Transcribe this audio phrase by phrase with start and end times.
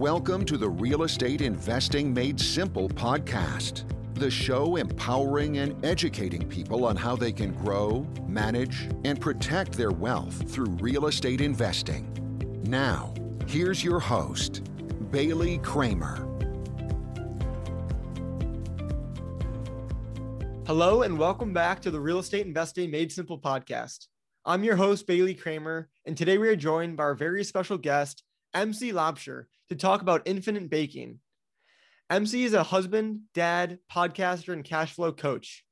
[0.00, 6.86] Welcome to the Real Estate Investing Made Simple podcast, the show empowering and educating people
[6.86, 12.10] on how they can grow, manage, and protect their wealth through real estate investing.
[12.64, 13.12] Now,
[13.46, 14.62] here's your host,
[15.10, 16.26] Bailey Kramer.
[20.66, 24.06] Hello, and welcome back to the Real Estate Investing Made Simple podcast.
[24.46, 28.22] I'm your host, Bailey Kramer, and today we are joined by our very special guest,
[28.54, 31.20] MC Laubscher, to talk about infinite banking.
[32.10, 35.64] MC is a husband, dad, podcaster, and cash flow coach.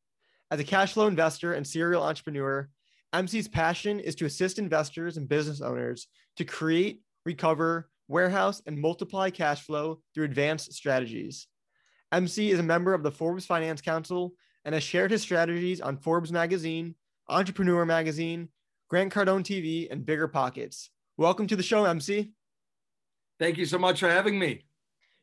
[0.53, 2.71] As a cash flow investor and serial entrepreneur,
[3.13, 6.07] MC's passion is to assist investors and business owners
[6.37, 11.49] to create, recover, warehouse, and multiply cash flow through advanced strategies.
[12.13, 14.33] MC is a member of the Forbes Finance Council
[14.65, 16.95] and has shared his strategies on Forbes Magazine,
[17.29, 18.49] Entrepreneur Magazine,
[18.89, 20.91] Grant Cardone TV, and Bigger Pockets.
[21.17, 22.31] Welcome to the show, MC.
[23.39, 24.65] Thank you so much for having me.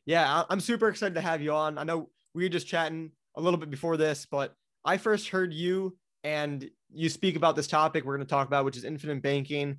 [0.05, 1.77] Yeah, I'm super excited to have you on.
[1.77, 4.53] I know we were just chatting a little bit before this, but
[4.85, 8.65] I first heard you and you speak about this topic we're going to talk about,
[8.65, 9.77] which is infinite banking,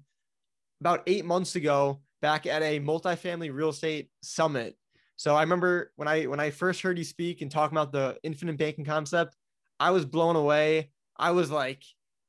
[0.81, 4.77] about eight months ago back at a multifamily real estate summit.
[5.17, 8.19] So I remember when I when I first heard you speak and talk about the
[8.23, 9.35] infinite banking concept,
[9.81, 10.91] I was blown away.
[11.17, 11.83] I was like,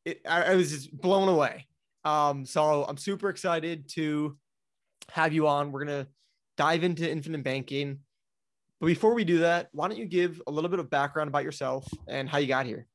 [0.06, 1.68] it, I, I was just blown away.
[2.06, 4.38] Um, so I'm super excited to
[5.12, 5.72] have you on.
[5.72, 6.08] We're gonna
[6.58, 8.00] dive into infinite banking.
[8.80, 11.44] But before we do that, why don't you give a little bit of background about
[11.44, 12.88] yourself and how you got here?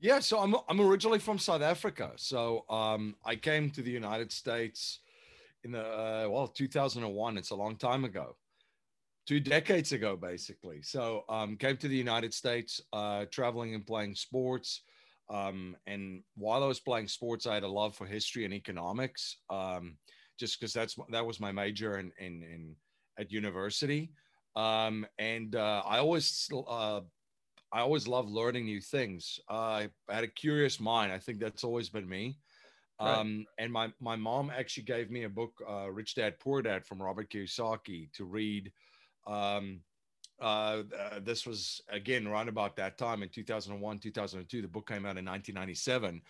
[0.00, 2.12] Yeah, so I'm I'm originally from South Africa.
[2.16, 5.00] So um, I came to the United States
[5.62, 7.38] in the uh, well 2001.
[7.38, 8.36] It's a long time ago,
[9.26, 10.82] two decades ago, basically.
[10.82, 14.82] So um, came to the United States, uh, traveling and playing sports.
[15.30, 19.38] Um, and while I was playing sports, I had a love for history and economics,
[19.48, 19.96] um,
[20.38, 22.76] just because that's that was my major in in, in
[23.18, 24.10] at university.
[24.56, 27.00] Um, and uh, I always uh,
[27.72, 29.40] I always love learning new things.
[29.50, 31.12] Uh, I had a curious mind.
[31.12, 32.38] I think that's always been me.
[33.00, 33.18] Right.
[33.18, 36.86] Um, and my my mom actually gave me a book, uh, Rich Dad Poor Dad,
[36.86, 38.70] from Robert Kiyosaki to read.
[39.26, 39.80] Um,
[40.40, 45.06] uh, uh, this was again around about that time in 2001 2002 the book came
[45.06, 46.20] out in 1997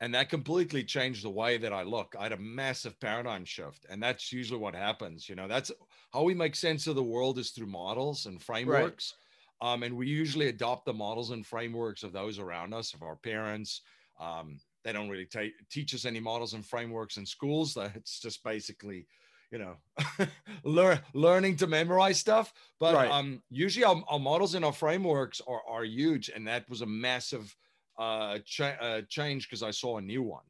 [0.00, 3.86] and that completely changed the way that i look i had a massive paradigm shift
[3.90, 5.70] and that's usually what happens you know that's
[6.12, 9.14] how we make sense of the world is through models and frameworks
[9.62, 9.72] right.
[9.72, 13.16] um, and we usually adopt the models and frameworks of those around us of our
[13.16, 13.82] parents
[14.20, 18.42] um, they don't really t- teach us any models and frameworks in schools it's just
[18.42, 19.06] basically
[19.50, 19.76] you know
[20.64, 23.10] learn learning to memorize stuff but right.
[23.10, 26.86] um usually our, our, models and our frameworks are, are huge and that was a
[26.86, 27.54] massive
[28.00, 30.44] uh, uh change because i saw a new one.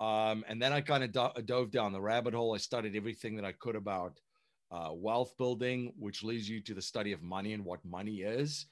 [0.00, 2.54] Um, and then i kind of do- dove down the rabbit hole.
[2.54, 4.18] I studied everything that i could about
[4.70, 8.66] uh, wealth building which leads you to the study of money and what money is.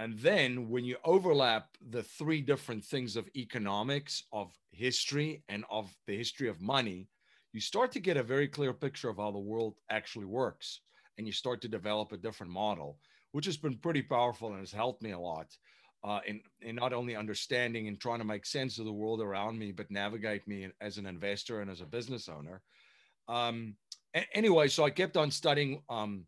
[0.00, 5.92] And then when you overlap the three different things of economics of history and of
[6.06, 7.08] the history of money
[7.52, 10.80] you start to get a very clear picture of how the world actually works.
[11.16, 12.98] And you start to develop a different model
[13.32, 15.46] which has been pretty powerful and has helped me a lot
[16.04, 19.58] uh, in, in not only understanding and trying to make sense of the world around
[19.58, 22.62] me but navigate me as an investor and as a business owner.
[23.28, 23.76] Um,
[24.32, 26.24] anyway so i kept on studying um,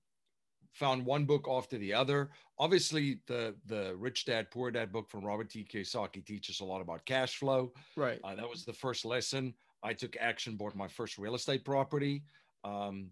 [0.75, 2.31] found one book after the other.
[2.59, 5.65] Obviously the the rich dad poor dad book from robert t.
[5.65, 7.73] Kiyosaki teaches a lot about cash flow.
[7.97, 8.21] Right.
[8.23, 9.55] Uh, that was the first lesson.
[9.83, 12.23] I took action, bought my first real estate property.
[12.65, 13.11] Um,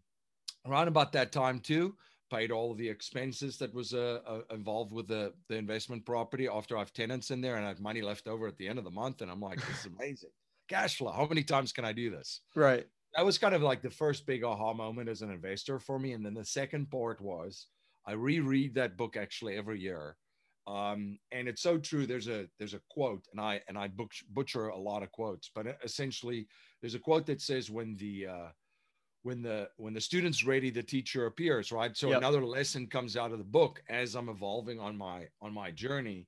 [0.67, 1.95] around about that time too,
[2.31, 6.49] paid all of the expenses that was uh, uh, involved with the, the investment property
[6.49, 8.79] after I have tenants in there and I have money left over at the end
[8.79, 9.23] of the month.
[9.23, 10.31] And I'm like, this is amazing.
[10.69, 11.13] Cash flow.
[11.13, 12.41] How many times can I do this?
[12.55, 12.87] Right.
[13.17, 16.13] That was kind of like the first big aha moment as an investor for me.
[16.13, 17.67] And then the second part was
[18.07, 20.17] I reread that book actually every year
[20.69, 22.07] um, and it's so true.
[22.07, 23.91] There's a there's a quote, and I and I
[24.31, 26.47] butcher a lot of quotes, but essentially
[26.83, 28.49] there's a quote that says when the uh,
[29.29, 31.71] when the when the student's ready, the teacher appears.
[31.71, 31.95] Right.
[31.95, 32.19] So yep.
[32.19, 36.27] another lesson comes out of the book as I'm evolving on my on my journey.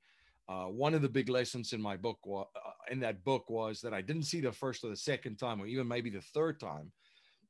[0.50, 2.44] Uh, one of the big lessons in my book uh,
[2.90, 5.66] in that book was that I didn't see the first or the second time, or
[5.66, 6.92] even maybe the third time,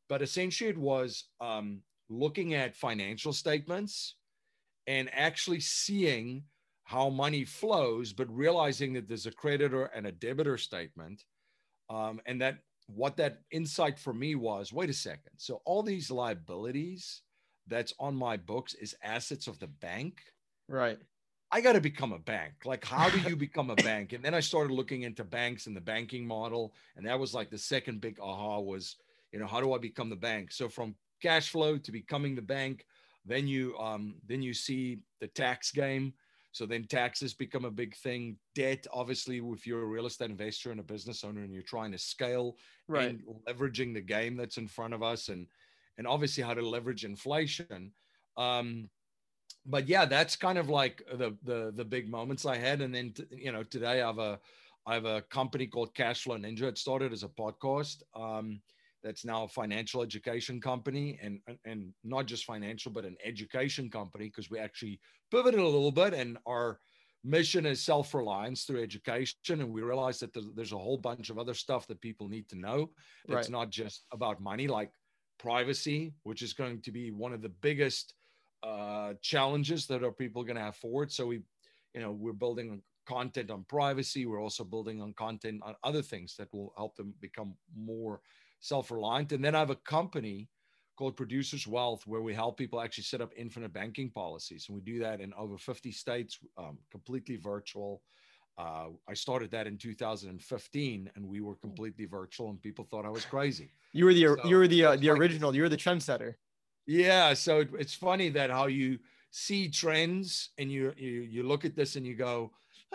[0.09, 4.15] but essentially it was um, looking at financial statements
[4.87, 6.45] and actually seeing
[6.85, 11.25] how money flows, but realizing that there's a creditor and a debitor statement.
[11.89, 12.59] Um, and that
[12.95, 15.33] what that insight for me was wait a second.
[15.37, 17.23] So, all these liabilities
[17.67, 20.21] that's on my books is assets of the bank.
[20.69, 20.99] Right.
[21.53, 22.53] I got to become a bank.
[22.65, 24.13] Like, how do you become a bank?
[24.13, 26.75] And then I started looking into banks and the banking model.
[26.97, 28.97] And that was like the second big aha was,
[29.33, 30.53] you know, how do I become the bank?
[30.53, 32.85] So, from cash flow to becoming the bank.
[33.27, 36.15] Then you um, then you see the tax game.
[36.53, 38.37] So then taxes become a big thing.
[38.55, 41.93] Debt, obviously, if you're a real estate investor and a business owner and you're trying
[41.93, 42.57] to scale
[42.89, 43.11] Right.
[43.11, 45.47] and leveraging the game that's in front of us and
[45.99, 47.93] and obviously how to leverage inflation.
[48.37, 48.89] Um,
[49.67, 52.81] but yeah, that's kind of like the the the big moments I had.
[52.81, 54.41] And then t- you know, today I have a
[54.87, 56.63] I have a company called Cashflow Ninja.
[56.63, 58.03] It started as a podcast.
[58.15, 58.61] Um,
[59.03, 64.27] that's now a financial education company and and not just financial but an education company
[64.27, 65.01] because we actually
[65.31, 66.79] pivoted a little bit and our
[67.23, 69.61] mission is self-reliance through education.
[69.61, 72.49] And we realize that there's, there's a whole bunch of other stuff that people need
[72.49, 72.91] to know.
[73.29, 73.51] That's Right.
[73.51, 74.91] not just about money like
[75.39, 78.15] privacy which is going to be one of the biggest
[78.63, 81.11] uh, challenges that are people going to have forward.
[81.11, 81.41] So we
[81.95, 84.27] you know we're building content on privacy.
[84.27, 88.21] We're also building on content on other things that will help them become more
[88.61, 89.33] self-reliant.
[89.33, 90.49] And then i have a company
[90.97, 94.67] called producers wealth where we help people actually set up infinite banking policies.
[94.69, 98.03] And we do that in over 50 states um, completely virtual.
[98.59, 103.09] Uh, i started that in 2015 and we were completely virtual and people thought i
[103.09, 103.71] was crazy.
[103.93, 105.55] You were the So, you were the uh, the original.
[105.55, 106.35] You were the trendsetter.
[106.87, 108.99] yeah, so it, it's funny that how you
[109.31, 112.53] see trends and you you you look at this and you go,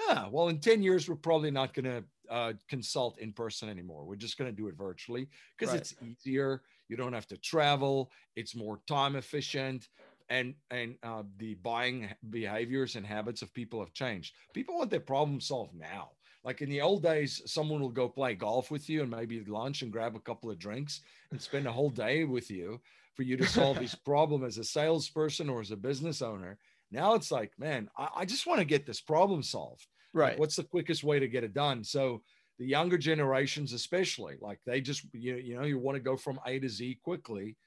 [0.08, 4.06] ah, well, in ten years we're probably not going to uh, consult in person anymore.
[4.06, 5.28] We're just going to do it virtually
[5.58, 5.82] because Right.
[5.82, 6.62] it's easier.
[6.88, 8.12] You don't have to travel.
[8.36, 9.88] It's more time efficient,
[10.30, 14.36] and and uh, the buying behaviors and habits of people have changed.
[14.54, 16.12] People want their problem solved now.
[16.44, 19.82] Like in the old days, someone will go play golf with you and maybe lunch
[19.82, 21.02] and grab a couple of drinks
[21.32, 22.80] and spend a whole day with you
[23.16, 26.60] for you to solve this problem as a salesperson or as a business owner.
[26.92, 29.88] Now it's like, man, I, I just want to get this problem solved.
[30.22, 30.38] Like, Right.
[30.38, 31.84] what's the quickest way to get it done?
[31.84, 32.24] So
[32.58, 36.40] the younger generations, especially, like they just you, you know you want to go from
[36.46, 37.58] A to Z quickly,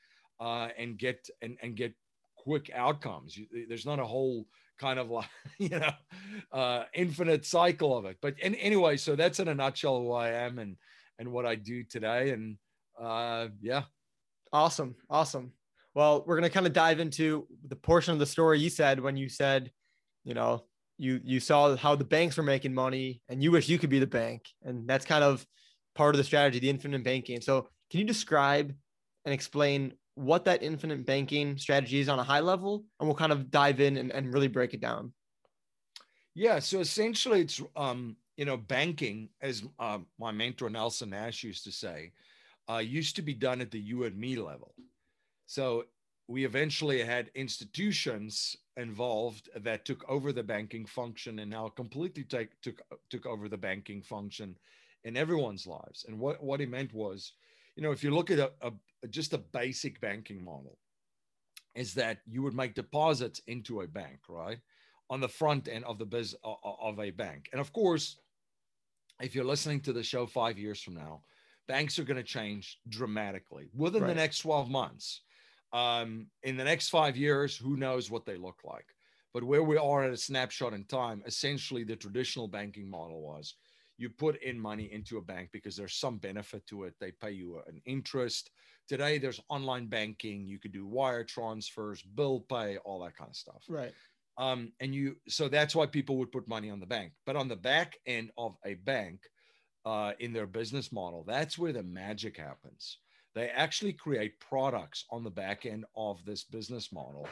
[0.41, 1.95] uh, and get and and get
[2.37, 3.37] quick outcomes.
[3.37, 4.47] You, there's not a whole
[4.79, 5.29] kind of like
[5.59, 5.93] you know
[6.53, 8.19] uh, infinite cycle of it.
[8.21, 10.77] But and anyway, so that's in a nutshell who I am and
[11.19, 12.31] and what I do today.
[12.31, 12.59] And
[12.99, 13.85] uh, yeah,
[14.53, 14.97] Awesome.
[15.11, 15.53] Awesome.
[15.95, 19.01] Well, we're going to kind of dive into the portion of the story you said
[19.01, 19.73] when you said,
[20.25, 20.68] you know,
[20.99, 23.99] you you saw how the banks were making money and you wish you could be
[23.99, 24.49] the bank.
[24.63, 25.47] And that's kind of
[25.95, 27.41] part of the strategy, the infinite banking.
[27.41, 28.75] So, can you describe
[29.25, 32.85] and explain what that infinite banking strategy is on a high level?
[32.99, 35.13] And we'll kind of dive in and, and really break it down.
[36.35, 41.65] Yeah, so essentially, it's um, you know, banking, as uh, my mentor Nelson Nash used
[41.65, 42.13] to say,
[42.71, 44.75] uh, used to be done at the you and me level.
[45.47, 45.85] So
[46.29, 52.61] we eventually had institutions involved that took over the banking function and now completely take,
[52.61, 52.81] took
[53.11, 54.57] took over the banking function
[55.05, 56.05] in everyone's lives.
[56.07, 57.33] And what what he meant was,
[57.77, 60.79] you know, if you look at a, a just a basic banking model,
[61.75, 64.61] is that you would make deposits into a bank, right?
[65.11, 67.49] on the front end of the biz of a bank.
[67.53, 68.19] And of course,
[69.21, 71.23] if you're listening to the show five years from now,
[71.67, 74.09] banks are going to change dramatically within Right.
[74.09, 75.23] the next 12 months.
[75.73, 78.95] Um, in the next five years, who knows what they look like?
[79.35, 83.55] But where we are at a snapshot in time, essentially the traditional banking model was
[83.99, 86.95] you put in money into a bank because there's some benefit to it.
[87.01, 88.51] They pay you an interest.
[88.87, 90.47] Today, there's online banking.
[90.47, 93.95] You could do wire transfers, bill pay, all that kind of stuff Right.
[94.37, 97.49] um, and you so that's why people would put money on the bank but on
[97.49, 99.23] the back end of a bank
[99.85, 102.99] uh, in their business model that's where the magic happens
[103.39, 107.29] they actually create products on the back end of this business model.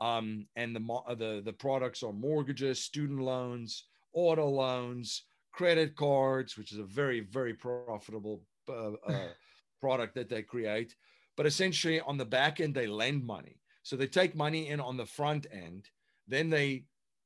[0.00, 0.80] Um, and the,
[1.16, 5.22] the the products are mortgages student loans auto loans
[5.52, 9.28] credit cards which is a very very profitable uh, uh,
[9.80, 10.94] product that they create.
[11.36, 13.56] But essentially on the back end they lend money.
[13.82, 15.88] So they take money in on the front end
[16.28, 16.84] then they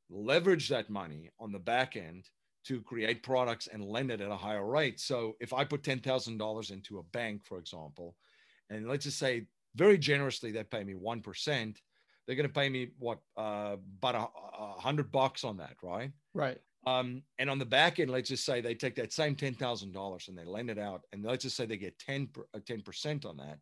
[0.09, 2.29] leverage that money on the back end
[2.71, 5.01] to create products and lend it at a higher rate.
[5.01, 8.15] So if I put $10,000 into a bank, for example,
[8.71, 11.77] and let's just say very generously they pay me 1%,
[12.27, 16.13] they're going to pay me what, uh, about a, a hundred bucks on that, right?
[16.33, 16.59] Right.
[16.87, 19.93] Um, and on the back end, let's just say they take that same ten thousand
[19.93, 22.29] dollars and they lend it out, and let's just say they get 10
[22.83, 23.59] percent on that.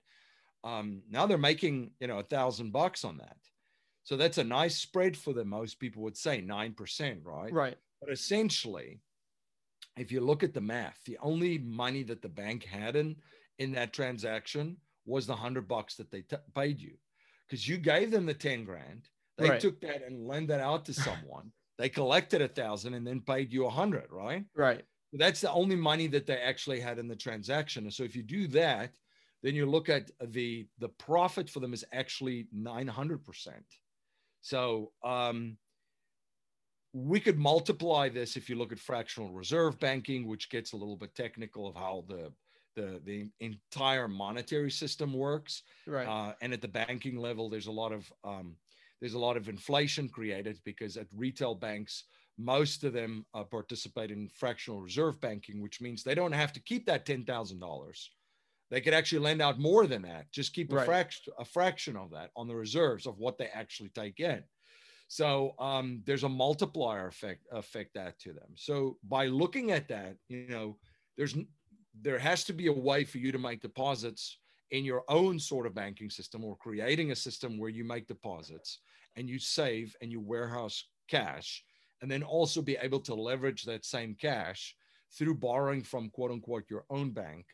[0.62, 3.38] Um, now they're making you know a thousand bucks on that,
[4.04, 5.48] so that's a nice spread for them.
[5.48, 7.52] Most people would say nine percent, right?
[7.52, 7.76] Right.
[8.00, 9.00] But essentially,
[9.96, 13.16] if you look at the math, the only money that the bank had in
[13.58, 16.96] in that transaction was the hundred bucks that they t- paid you,
[17.46, 19.08] because you gave them the ten grand.
[19.36, 19.60] They Right.
[19.60, 21.52] took that and lend that out to someone.
[21.78, 24.44] they collected a thousand and then paid you a hundred, right?
[24.56, 24.84] Right.
[25.12, 27.84] That's the only money that they actually had in the transaction.
[27.84, 28.90] And so if you do that,
[29.42, 33.62] then you look at the the profit for them is actually 900%.
[34.40, 35.56] So um,
[36.92, 40.96] we could multiply this if you look at fractional reserve banking, which gets a little
[40.96, 42.32] bit technical of how the
[42.76, 45.64] the, the entire monetary system works.
[45.84, 46.06] Right.
[46.06, 48.56] Uh, and at the banking level, there's a lot of um,
[49.00, 52.04] there's a lot of inflation created because at retail banks,
[52.38, 56.60] most of them uh, participate in fractional reserve banking, which means they don't have to
[56.60, 58.10] keep that ten thousand dollars.
[58.70, 60.30] They could actually lend out more than that.
[60.30, 60.86] Just keep a Right.
[60.86, 64.42] fraction a fraction of that on the reserves of what they actually take in.
[65.08, 68.52] So um, there's a multiplier effect affect that to them.
[68.54, 70.76] So by looking at that, you know,
[71.16, 71.34] there's
[72.00, 74.38] there has to be a way for you to make deposits
[74.70, 78.80] in your own sort of banking system or creating a system where you make deposits
[79.16, 81.64] and you save and you warehouse cash
[82.02, 84.76] and then also be able to leverage that same cash
[85.16, 87.46] through borrowing from quote unquote your own bank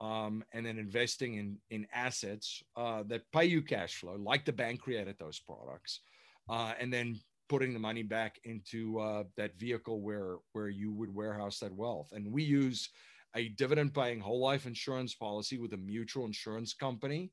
[0.00, 4.52] um, and then investing in in assets uh, that pay you cash flow like the
[4.52, 6.00] bank created those products
[6.48, 11.14] uh, and then putting the money back into uh, that vehicle where where you would
[11.14, 12.10] warehouse that wealth.
[12.12, 12.88] And we use
[13.36, 17.30] a dividend paying whole life insurance policy with a mutual insurance company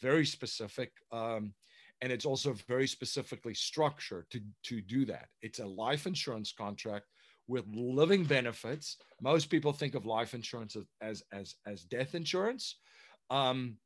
[0.00, 1.52] very specific um,
[2.02, 5.28] and it's also very specifically structured to to do that.
[5.42, 7.06] It's a life insurance contract
[7.48, 8.98] with living benefits.
[9.22, 12.76] Most people think of life insurance as as as, death insurance.
[13.30, 13.76] Um,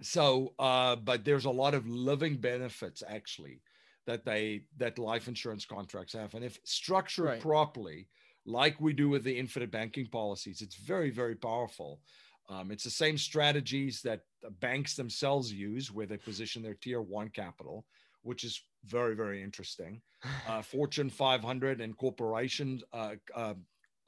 [0.00, 3.60] so uh, but there's a lot of living benefits actually
[4.08, 6.34] that they that life insurance contracts have.
[6.34, 7.40] And if structured Right.
[7.40, 8.08] properly
[8.46, 12.00] like we do with the infinite banking policies it's very very powerful.
[12.48, 17.02] Um, it's the same strategies that the banks themselves use where they position their tier
[17.02, 17.84] one capital
[18.22, 20.00] which is very very interesting.
[20.48, 23.54] Uh, fortune 500 and corporations uh, uh,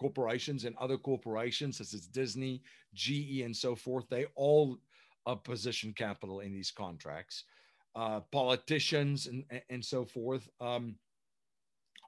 [0.00, 2.62] corporations and other corporations such as disney
[2.94, 4.78] ge and so forth they all
[5.26, 7.44] uh, position capital in these contracts
[7.94, 10.94] uh, politicians and, and so forth um,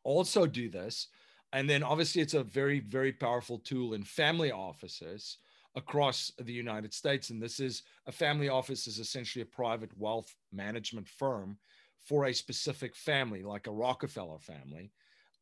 [0.04, 1.08] also do this.
[1.52, 5.38] And then obviously, it's a very, very powerful tool in family offices
[5.74, 7.30] across the United States.
[7.30, 11.58] And this is a family office is essentially a private wealth management firm
[12.06, 14.92] for a specific family, like a Rockefeller family,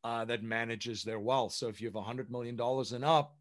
[0.03, 1.53] uh, that manages their wealth.
[1.53, 3.37] So if you have a hundred million dollars and up,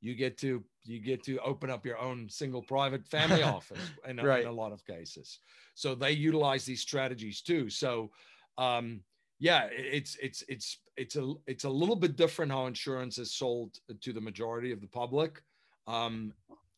[0.00, 4.18] you get to you get to open up your own single private family office in,
[4.20, 4.42] a- Right.
[4.42, 5.40] in a lot of cases.
[5.74, 7.68] So they utilize these strategies too.
[7.70, 8.10] So
[8.58, 9.00] um,
[9.38, 13.78] yeah, it's it's it's it's a it's a little bit different how insurance is sold
[14.00, 15.42] to the majority of the public.
[15.86, 16.32] Um,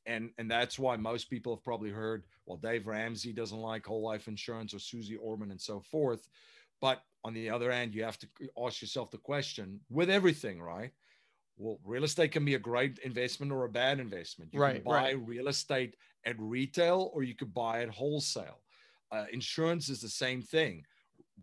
[0.07, 4.03] and and that's why most people have probably heard, well, Dave Ramsey doesn't like whole
[4.03, 6.29] life insurance or Susie Orman and so forth.
[6.81, 8.29] But on the other hand, you have to
[8.65, 10.93] ask yourself the question with everything, right?
[11.59, 14.55] Well, real estate can be a great investment or a bad investment.
[14.55, 15.27] You Right, can buy right.
[15.27, 18.63] real estate at retail or you could buy it wholesale.
[19.11, 20.85] Uh, insurance is the same thing.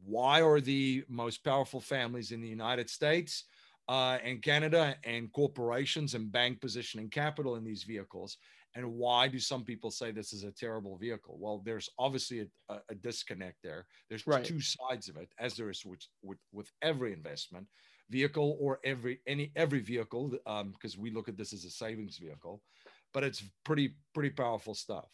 [0.03, 3.45] Why are the most powerful families in the United States
[3.87, 8.37] uh, and Canada and corporations and bank positioning capital in these vehicles?
[8.75, 11.37] And why do some people say this is a terrible vehicle?
[11.39, 13.87] Well, there's obviously a, a- a disconnect there.
[14.09, 14.43] There's Right.
[14.43, 17.67] two sides of it, as there is with, with, with every investment
[18.09, 20.33] vehicle or every any every vehicle,
[20.73, 22.61] because we look at this as a savings vehicle.
[23.13, 25.09] But it's pretty pretty powerful stuff.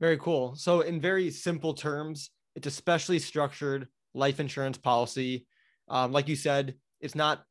[0.00, 0.54] Very cool.
[0.56, 5.46] So, in very simple terms, it's a specially structured life insurance policy.
[5.88, 7.44] Um, like you said, it's not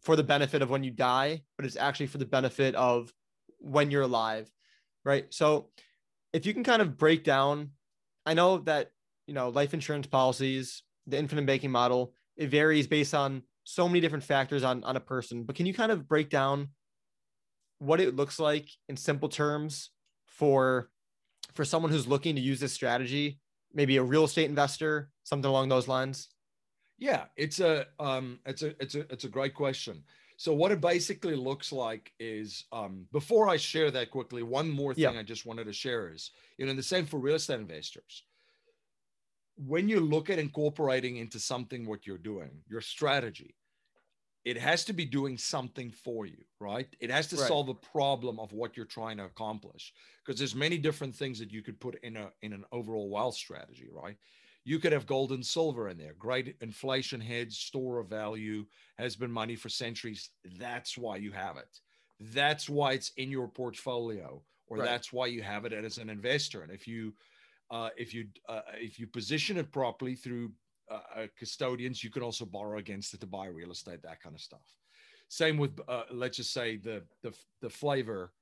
[0.00, 3.12] for the benefit of when you die, but it's actually for the benefit of
[3.58, 4.50] when you're alive,
[5.04, 5.26] right?
[5.30, 5.70] So,
[6.32, 7.70] if you can kind of break down,
[8.26, 8.90] I know that
[9.26, 14.00] you know life insurance policies, the infinite banking model, it varies based on so many
[14.00, 15.44] different factors on on a person.
[15.44, 16.68] But can you kind of break down
[17.78, 19.90] what it looks like in simple terms
[20.26, 20.90] for
[21.54, 23.38] for someone who's looking to use this strategy,
[23.74, 26.28] maybe a real estate investor, something along those lines?
[26.98, 30.04] Yeah, it's a um, it's a it's a it's a great question.
[30.36, 34.94] So what it basically looks like is um, before I share that quickly, one more
[34.94, 35.20] thing Yeah.
[35.20, 38.24] I just wanted to share is you know the same for real estate investors.
[39.64, 43.56] When you look at incorporating into something what you're doing, your strategy,
[44.44, 46.94] it has to be doing something for you, right?
[47.00, 47.38] It has to Right.
[47.38, 49.92] solve a problem of what you're trying to accomplish.
[50.24, 53.36] Because there's many different things that you could put in a in an overall wealth
[53.36, 54.18] strategy, right?
[54.64, 56.14] You could have gold and silver in there.
[56.14, 58.66] Great inflation hedge, store of value,
[58.98, 60.30] has been money for centuries.
[60.44, 61.80] That's why you have it.
[62.20, 64.82] That's why it's in your portfolio, or Right.
[64.82, 66.62] that's why you have it as an investor.
[66.62, 67.14] And if you
[67.72, 70.52] uh, if you uh, if you position it properly through
[70.90, 74.34] uh, uh, custodians, you can also borrow against it to buy real estate, that kind
[74.34, 74.60] of stuff.
[75.28, 78.32] Same with uh, let's just say the the the flavor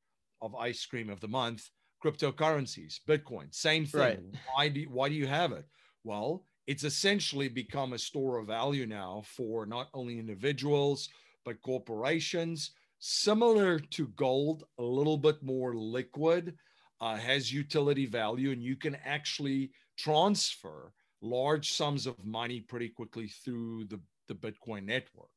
[0.43, 1.71] of ice cream of the month
[2.05, 4.01] cryptocurrencies, Bitcoin, same thing.
[4.01, 4.21] Right.
[4.55, 5.67] Why do you, why do you have it?
[6.03, 11.09] Well, it's essentially become a store of value now for not only individuals
[11.45, 12.73] but corporations.
[12.99, 16.55] Similar to gold, a little bit more liquid,
[17.01, 20.93] uh, has utility value, and you can actually transfer
[21.23, 25.29] large sums of money pretty quickly through the, the Bitcoin network.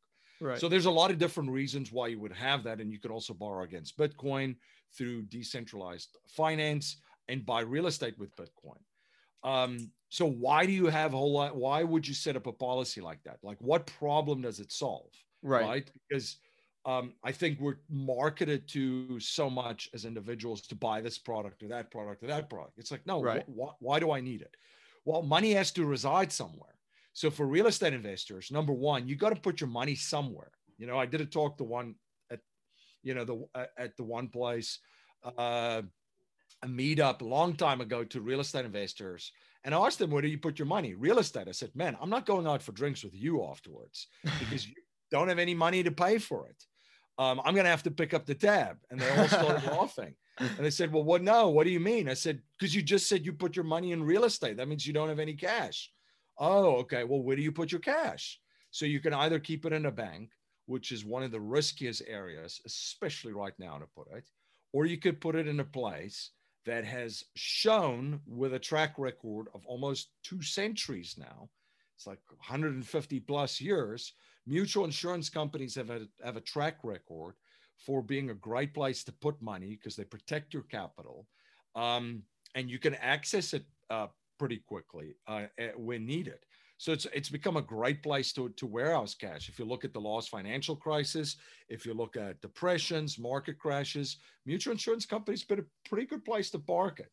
[0.41, 0.59] Right.
[0.59, 3.11] So there's a lot of different reasons why you would have that, and you could
[3.11, 4.55] also borrow against Bitcoin
[4.97, 8.79] through decentralized finance and buy real estate with Bitcoin.
[9.43, 11.55] Um, so why do you have a whole lot?
[11.55, 13.37] Why would you set up a policy like that?
[13.41, 15.09] Like, what problem does it solve?
[15.43, 15.65] right.
[15.65, 15.91] right?
[16.07, 16.37] Because
[16.85, 21.69] um, I think we're marketed to so much as individuals to buy this product or
[21.69, 22.77] that product or that product.
[22.77, 23.45] It's like, no, Right.
[23.47, 24.55] wh- wh- why do I need it?
[25.05, 26.75] Well, money has to reside somewhere.
[27.13, 30.51] So for real estate investors, number one, you got to put your money somewhere.
[30.77, 31.95] You know, I did a talk to one
[32.31, 32.39] at,
[33.03, 34.79] you know, the uh, at the one place,
[35.23, 35.83] uh,
[36.63, 39.31] a meetup a long time ago to real estate investors,
[39.63, 41.47] and I asked them, "Where do you put your money?" Real estate.
[41.47, 44.07] I said, "Man, I'm not going out for drinks with you afterwards
[44.39, 44.73] because you
[45.11, 46.65] don't have any money to pay for it.
[47.17, 48.77] Um, I'm going to have to pick up the tab.
[48.89, 50.15] And they all started laughing.
[50.39, 51.21] And they said, Well, what?
[51.21, 52.09] No, what do you mean?
[52.09, 54.57] I said, Because you just said you put your money in real estate.
[54.57, 55.91] That means you don't have any cash.
[56.37, 57.03] Oh, okay.
[57.03, 58.39] Well, where do you put your cash?
[58.71, 60.31] So you can either keep it in a bank,
[60.65, 64.27] which is one of the riskiest areas, especially right now to put it,
[64.71, 66.31] or you could put it in a place
[66.65, 71.49] that has shown with a track record of almost two centuries now.
[71.95, 74.13] It's like 150 plus years.
[74.45, 77.35] Mutual insurance companies have a, have a track record
[77.77, 81.27] for being a great place to put money because they protect your capital
[81.75, 82.23] um,
[82.55, 84.07] and you can access it uh,
[84.39, 85.43] pretty quickly uh,
[85.77, 86.39] when needed.
[86.77, 89.47] So it's it's become a great place to, to warehouse cash.
[89.47, 91.37] If you look at the last financial crisis,
[91.69, 96.49] if you look at depressions, market crashes, mutual insurance companies been a pretty good place
[96.51, 97.11] to park it.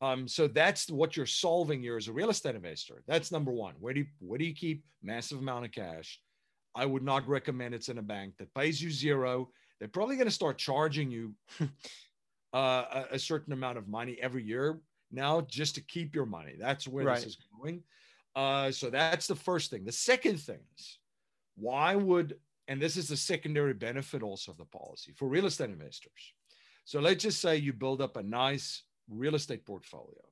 [0.00, 3.02] Um, so that's what you're solving here as a real estate investor.
[3.06, 3.74] That's number one.
[3.80, 6.20] Where do you where do you keep massive amount of cash?
[6.74, 9.50] I would not recommend it's in a bank that pays you zero.
[9.78, 11.66] They're probably going to start charging you uh,
[12.54, 14.80] a, a certain amount of money every year
[15.10, 16.54] now just to keep your money.
[16.58, 17.16] That's where Right.
[17.16, 17.82] this is going.
[18.36, 19.84] Uh, so that's the first thing.
[19.84, 20.98] The second thing is
[21.56, 22.36] why would,
[22.68, 26.34] and this is the secondary benefit also of the policy for real estate investors.
[26.84, 30.22] So let's just say you build up a nice real estate portfolio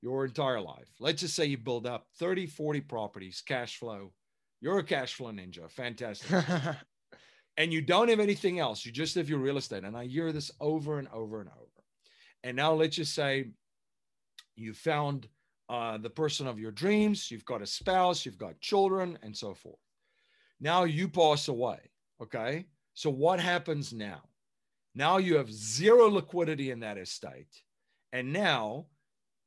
[0.00, 0.88] your entire life.
[0.98, 4.12] Let's just say you build up 30, 40 properties, cash flow.
[4.62, 5.68] You're a cash flow ninja.
[5.68, 6.30] Fantastic.
[7.56, 8.86] and you don't have anything else.
[8.86, 9.82] You just have your real estate.
[9.82, 11.68] And I hear this over and over and over.
[12.44, 13.50] And now let's just say
[14.54, 15.26] you found
[15.68, 19.52] uh, the person of your dreams, you've got a spouse, you've got children, and so
[19.52, 19.80] forth.
[20.60, 21.80] Now you pass away.
[22.22, 22.66] Okay.
[22.94, 24.22] So what happens now?
[24.94, 27.48] Now you have zero liquidity in that estate.
[28.12, 28.86] And now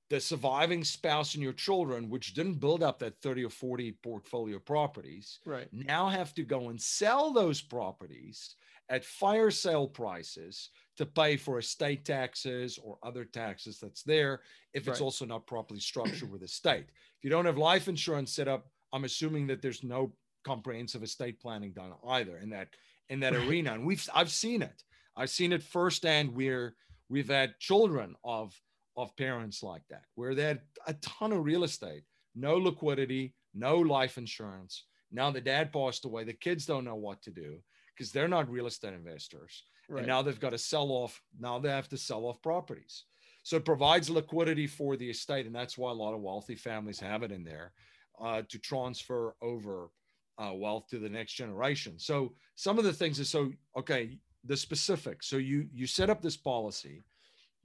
[0.10, 4.60] the surviving spouse and your children, which didn't build up that 30 or 40 portfolio
[4.60, 5.68] properties, right.
[5.72, 8.56] now have to go and sell those properties
[8.89, 14.41] at fire sale prices to pay for estate taxes or other taxes that's there
[14.74, 15.06] if it's Right.
[15.06, 16.86] also not properly structured with estate.
[16.89, 21.39] If you don't have life insurance set up, I'm assuming that there's no comprehensive estate
[21.39, 22.70] planning done either in that
[23.10, 23.41] in that Right.
[23.48, 23.74] arena.
[23.74, 24.84] And we've I've seen it.
[25.15, 26.76] I've seen it firsthand where
[27.10, 28.54] we've had children of
[28.97, 32.03] of parents like that, where they had a ton of real estate,
[32.36, 34.86] no liquidity, no life insurance.
[35.12, 36.23] Now the dad passed away.
[36.23, 37.58] The kids don't know what to do
[37.95, 39.63] because they're not real estate investors.
[39.88, 39.99] Right.
[39.99, 41.21] And now they've got to sell off.
[41.39, 43.03] Now they have to sell off properties.
[43.43, 45.45] So it provides liquidity for the estate.
[45.45, 47.73] And that's why a lot of wealthy families have it in there
[48.19, 49.89] uh, to transfer over
[50.38, 51.99] uh, wealth to the next generation.
[51.99, 55.27] So some of the things is so, okay, the specifics.
[55.27, 57.03] So you, you set up this policy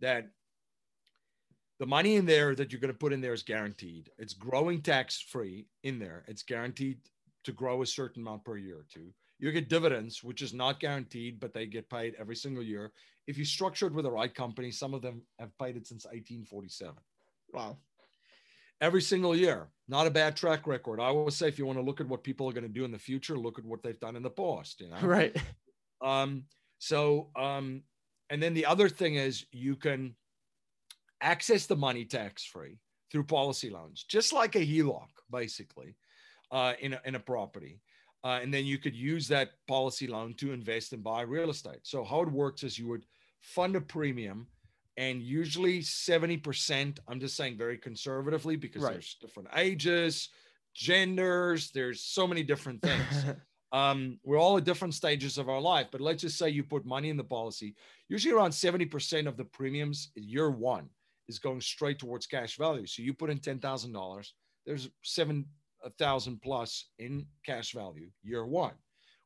[0.00, 0.28] that
[1.80, 4.10] the money in there that you're going to put in there is guaranteed.
[4.18, 6.24] It's growing tax free in there.
[6.28, 6.98] It's guaranteed
[7.44, 9.14] to grow a certain amount per year or two.
[9.38, 12.92] You get dividends, which is not guaranteed, but they get paid every single year.
[13.26, 16.04] If you structure it with the right company, some of them have paid it since
[16.04, 16.94] 1847.
[17.54, 17.78] Wow.
[18.82, 21.00] Every single year, not a bad track record.
[21.00, 22.84] I always say, if you want to look at what people are going to do
[22.84, 24.82] in the future, look at what they've done in the past.
[24.82, 25.34] You know, Right.
[26.02, 26.44] um,
[26.78, 27.82] so, um,
[28.28, 30.14] and then the other thing is you can
[31.20, 32.78] access the money tax free
[33.11, 35.96] through policy loans, just like a HELOC, basically,
[36.50, 37.80] uh, in, a, in a property.
[38.22, 41.80] Uh, and then you could use that policy loan to invest and buy real estate.
[41.83, 43.06] So, how it works is you would
[43.40, 44.46] fund a premium,
[44.98, 48.92] and usually 70%, I'm just saying very conservatively because Right.
[48.92, 50.28] there's different ages,
[50.74, 53.24] genders, there's so many different things
[53.72, 56.85] Um, we're all at different stages of our life, but let's just say you put
[56.85, 57.76] money in the policy.
[58.09, 60.88] Usually, around 70% of the premiums year one
[61.30, 62.86] is going straight towards cash value.
[62.86, 64.26] So you put in $10,000,
[64.66, 68.74] there's 7,000 plus in cash value year one.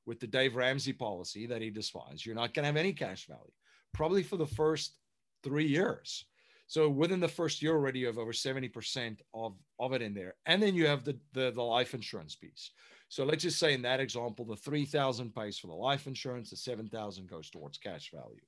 [0.06, 3.26] With the Dave Ramsey policy that he despises, you're not going to have any cash
[3.26, 3.52] value,
[3.94, 4.98] probably for the first
[5.42, 6.26] three years.
[6.66, 10.34] So within the first year already, you have over 70% of, of it in there.
[10.44, 12.70] And then you have the, the, the life insurance piece.
[13.08, 16.56] So let's just say in that example, the 3000 pays for the life insurance, the
[16.56, 18.40] 7000 goes towards cash value.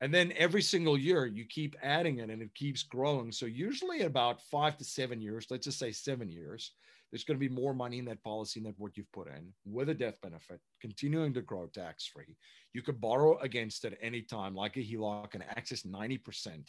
[0.00, 3.32] And then every single year you keep adding it and it keeps growing.
[3.32, 6.72] So usually about five to seven years, let's just say seven years,
[7.10, 9.88] there's going to be more money in that policy than what you've put in with
[9.88, 12.36] a death benefit, continuing to grow tax free.
[12.72, 16.66] You could borrow against it any time, like a HELOC, and access 90%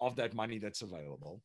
[0.00, 1.42] of that money that's available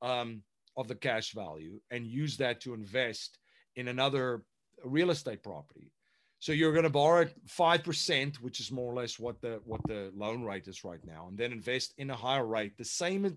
[0.00, 0.42] um,
[0.76, 3.38] of the cash value and use that to invest
[3.76, 4.44] in another
[4.82, 5.92] real estate property
[6.40, 9.82] so you're going to borrow five percent, which is more or less what the what
[9.86, 12.76] the loan rate is right now, and then invest in a higher rate.
[12.76, 13.36] The same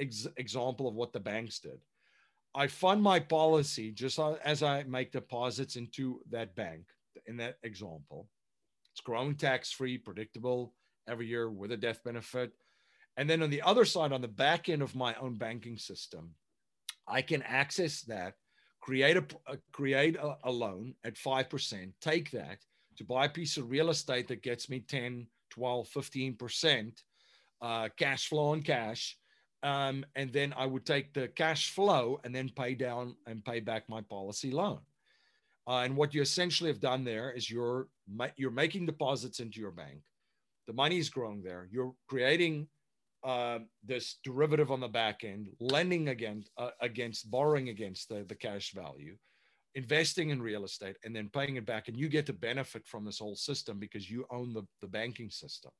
[0.00, 1.78] ex- example of what the banks did.
[2.54, 6.86] I fund my policy just as I make deposits into that bank.
[7.26, 8.28] In that example,
[8.92, 10.72] it's growing tax free, predictable
[11.06, 12.52] every year with a death benefit.
[13.18, 16.34] And then on the other side, on the back end of my own banking system,
[17.06, 18.34] I can access that
[18.80, 19.24] create a,
[19.72, 22.58] create a, a, loan at 5%, take that
[22.96, 26.92] to buy a piece of real estate that gets me 10, 12, 15%
[27.60, 29.16] uh, cash flow on cash.
[29.62, 33.60] Um, and then I would take the cash flow and then pay down and pay
[33.60, 34.80] back my policy loan.
[35.66, 37.88] Uh, and what you essentially have done there is you're
[38.36, 40.00] you're making deposits into your bank.
[40.66, 41.68] The money is growing there.
[41.70, 42.68] You're creating
[43.24, 48.34] uh, this derivative on the back end, lending against uh, against borrowing against the, the
[48.34, 49.16] cash value,
[49.74, 53.04] investing in real estate, and then paying it back, and you get to benefit from
[53.04, 55.70] this whole system because you own the, the banking system.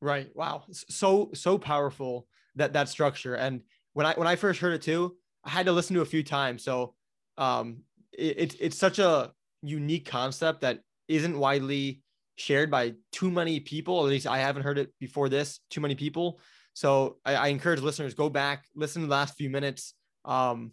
[0.00, 0.28] Right.
[0.34, 0.64] Wow.
[0.70, 3.34] So so powerful that that structure.
[3.34, 3.62] And
[3.94, 6.22] when I when I first heard it too, I had to listen to a few
[6.22, 6.62] times.
[6.62, 6.94] So
[7.36, 12.02] um, it, it's it's such a unique concept that isn't widely
[12.36, 14.04] shared by too many people.
[14.04, 15.58] At least I haven't heard it before this.
[15.70, 16.40] Too many people.
[16.78, 20.70] So I, I encourage listeners go back, listen to the last few minutes, um,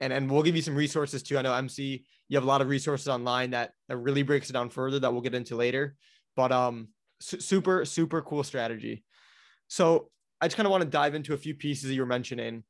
[0.00, 1.36] and and we'll give you some resources too.
[1.36, 4.54] I know MC, you have a lot of resources online that that really breaks it
[4.54, 5.94] down further that we'll get into later.
[6.36, 6.88] But um,
[7.20, 9.04] su- super super cool strategy.
[9.68, 10.08] So
[10.40, 12.64] I just kind of want to dive into a few pieces that you were mentioning.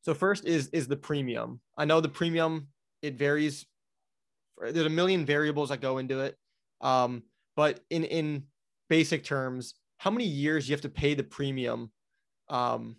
[0.00, 1.60] So first is is the premium.
[1.78, 2.66] I know the premium
[3.00, 3.64] it varies.
[4.60, 6.34] There's a million variables that go into it,
[6.80, 7.22] um,
[7.54, 8.42] but in in
[8.88, 11.90] basic terms, how many years you have to pay the premium?
[12.48, 12.96] Um,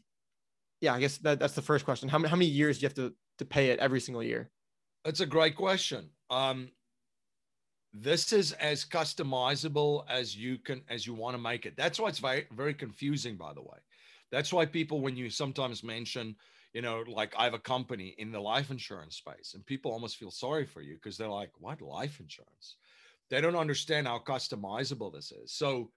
[0.82, 2.10] yeah, I guess that, that's the first question.
[2.10, 4.52] How many, how many years do you have to, to pay it every single year?
[5.04, 6.10] That's a great question.
[6.30, 6.70] Um,
[7.94, 11.76] this is as customizable as you can as you want to make it.
[11.78, 13.78] That's why it's very very confusing, by the way.
[14.32, 16.36] That's why people, when you sometimes mention,
[16.74, 20.18] you know, like I have a company in the life insurance space, and people almost
[20.18, 22.76] feel sorry for you because they're like, "What life insurance?"
[23.30, 25.52] They don't understand how customizable this is.
[25.52, 25.92] So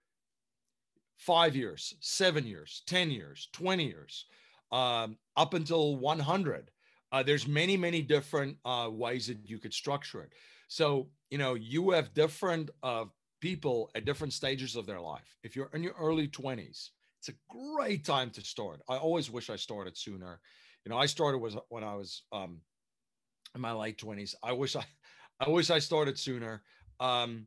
[1.20, 4.24] five years, seven years, 10 years, 20 years,
[4.72, 6.70] um, up until 100.
[7.12, 10.32] Uh, there's many, many different uh, ways that you could structure it.
[10.68, 13.04] So, you know, you have different uh,
[13.40, 15.36] people at different stages of their life.
[15.42, 18.80] If you're in your early 20s, it's a great time to start.
[18.88, 20.40] I always wish I started sooner.
[20.86, 22.62] You know, I started was when I was um,
[23.54, 24.34] in my late 20s.
[24.42, 24.86] I wish I,
[25.38, 26.62] I wish I started sooner.
[26.98, 27.46] Um,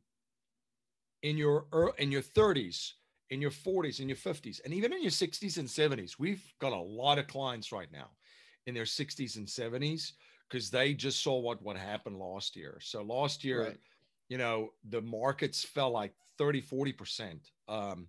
[1.22, 1.66] in your
[1.98, 2.92] in your 30s,
[3.34, 6.20] in your 40s, in your 50s, and even in your 60s and 70s.
[6.20, 8.10] We've got a lot of clients right now
[8.66, 10.12] in their 60s and 70s
[10.48, 12.78] because they just saw what what happened last year.
[12.80, 13.76] So last year, right.
[14.28, 18.06] you know, the markets fell like 30, 40% um,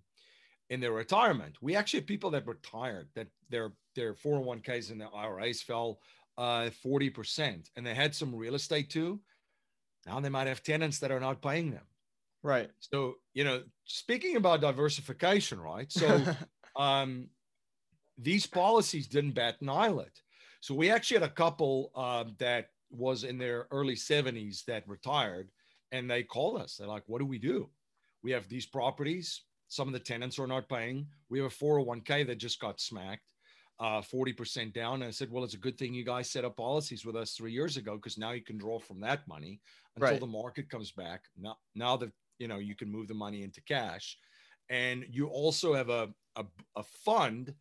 [0.70, 1.56] in their retirement.
[1.60, 5.98] We actually have people that retired that their their 401ks and their IRAs fell
[6.38, 7.70] uh, 40%.
[7.74, 9.18] And they had some real estate too.
[10.06, 11.84] Now they might have tenants that are not paying them.
[12.46, 12.70] Right.
[12.78, 15.90] So, you know, speaking about diversification, right?
[15.90, 16.22] So,
[16.76, 17.26] um,
[18.16, 20.12] these policies didn't bat an eyelid.
[20.60, 25.48] So, we actually had a couple um, that was in their early 70s that retired
[25.90, 26.76] and they called us.
[26.76, 27.68] They're like, what do we do?
[28.22, 29.42] We have these properties.
[29.66, 31.08] Some of the tenants are not paying.
[31.28, 33.32] We have a 401k that just got smacked
[33.78, 34.94] uh, 40% down.
[34.94, 37.32] And I said, well, it's a good thing you guys set up policies with us
[37.32, 39.60] three years ago because now you can draw from that money
[39.96, 40.20] until right.
[40.20, 41.22] the market comes back.
[41.38, 44.18] Now, now that you know you can move the money into cash
[44.68, 46.44] and you also have a, a,
[46.76, 47.54] a fund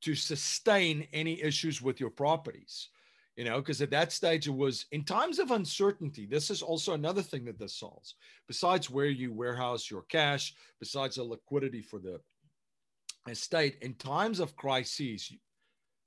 [0.00, 2.88] to sustain any issues with your properties
[3.38, 6.26] you know, because at that stage it was in times of uncertainty.
[6.26, 8.16] This is also another thing that this solves.
[8.48, 12.20] Besides where you warehouse your cash, besides the liquidity for the
[13.30, 15.32] estate, in times of crises,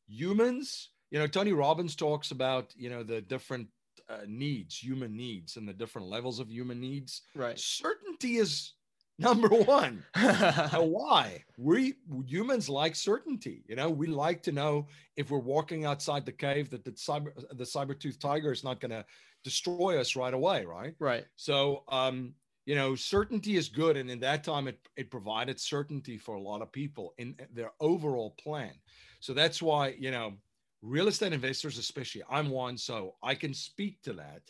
[0.09, 3.69] humans, you know, Tony Robbins talks about, you know, the different
[4.09, 7.21] uh, needs, human needs, and the different levels of human needs.
[7.35, 7.57] Right.
[7.57, 8.73] Certainty is
[9.21, 10.03] number one.
[10.15, 11.43] why?
[11.57, 13.63] We humans like certainty.
[13.67, 17.33] You know, we like to know if we're walking outside the cave that the saber
[17.51, 19.05] the saber tooth tiger is not going to
[19.43, 20.95] destroy us right away, right?
[20.99, 21.25] Right.
[21.35, 22.33] So, um,
[22.65, 26.41] you know, certainty is good, and in that time, it it provided certainty for a
[26.41, 28.73] lot of people in their overall plan.
[29.19, 30.33] So that's why you know,
[30.81, 34.41] real estate investors, especially, I'm one, so I can speak to that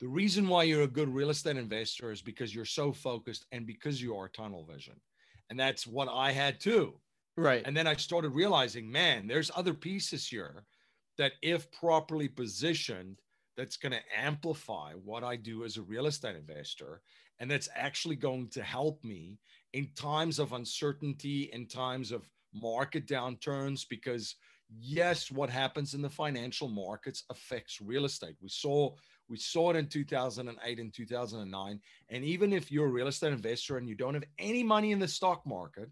[0.00, 3.66] the reason why you're a good real estate investor is because you're so focused and
[3.66, 4.94] because you are tunnel vision.
[5.50, 7.00] And that's what I had too.
[7.36, 7.62] Right.
[7.64, 10.64] And then I started realizing, man, there's other pieces here
[11.16, 13.18] that, if properly positioned,
[13.56, 17.00] that's going to amplify what I do as a real estate investor.
[17.40, 19.38] And that's actually going to help me
[19.72, 24.36] in times of uncertainty, in times of market downturns, because
[24.76, 28.36] yes, what happens in the financial markets affects real estate.
[28.40, 28.94] We saw
[29.28, 31.80] we saw it in 2008 and 2009.
[32.08, 34.98] And even if you're a real estate investor and you don't have any money in
[34.98, 35.90] the stock market,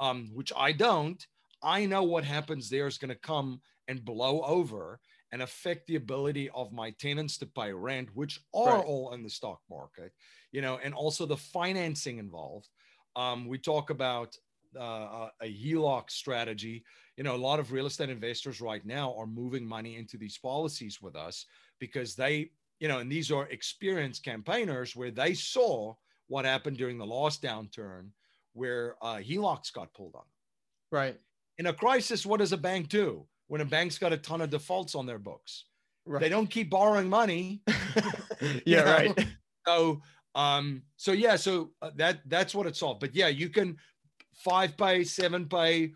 [0.00, 1.24] um, which I don't,
[1.62, 4.98] I know what happens there is going to come and blow over
[5.32, 8.84] and affect the ability of my tenants to pay rent, which are right.
[8.84, 10.12] all in the stock market,
[10.50, 12.68] you know, and also the financing involved.
[13.14, 14.36] Um, we talk about
[14.78, 16.84] uh, a HELOC strategy.
[17.16, 20.38] You know, a lot of real estate investors right now are moving money into these
[20.38, 21.46] policies with us
[21.78, 25.94] because they you know, and these are experienced campaigners where they saw
[26.28, 28.08] what happened during the last downturn
[28.54, 30.24] where uh, HELOCs got pulled on.
[30.90, 31.16] Right.
[31.58, 34.50] In a crisis, what does a bank do when a bank's got a ton of
[34.50, 35.66] defaults on their books?
[36.06, 36.20] Right.
[36.20, 37.62] They don't keep borrowing money.
[38.64, 38.92] yeah, know?
[38.92, 39.26] right.
[39.66, 40.00] So,
[40.34, 42.94] um, so yeah, so uh, that that's what it's all.
[42.94, 43.76] But yeah, you can
[44.44, 45.92] five pay, seven pay,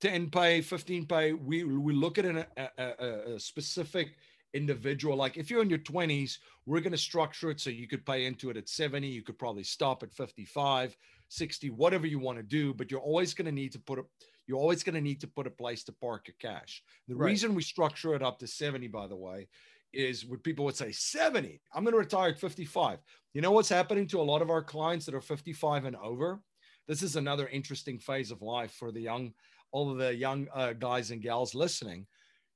[0.00, 1.32] ten pay, fifteen pay.
[1.32, 4.16] We we look at an, a, a, a specific
[4.54, 5.16] individual.
[5.16, 8.24] Like if you're in your 20s, we're going to structure it so you could pay
[8.24, 9.06] into it at 70.
[9.06, 10.96] You could probably stop at 55,
[11.28, 12.72] 60, whatever you want to do.
[12.72, 14.04] But you're always going to need to put a
[14.46, 16.82] you're always going to need to put a place to park your cash.
[17.08, 17.28] The right.
[17.28, 19.48] reason we structure it up to 70, by the way,
[19.92, 21.62] is what people would say 70.
[21.72, 22.98] I'm going to retire at 55.
[23.32, 26.42] You know what's happening to a lot of our clients that are 55 and over?
[26.86, 29.32] This is another interesting phase of life for the young,
[29.72, 32.06] all of the young uh, guys and gals listening.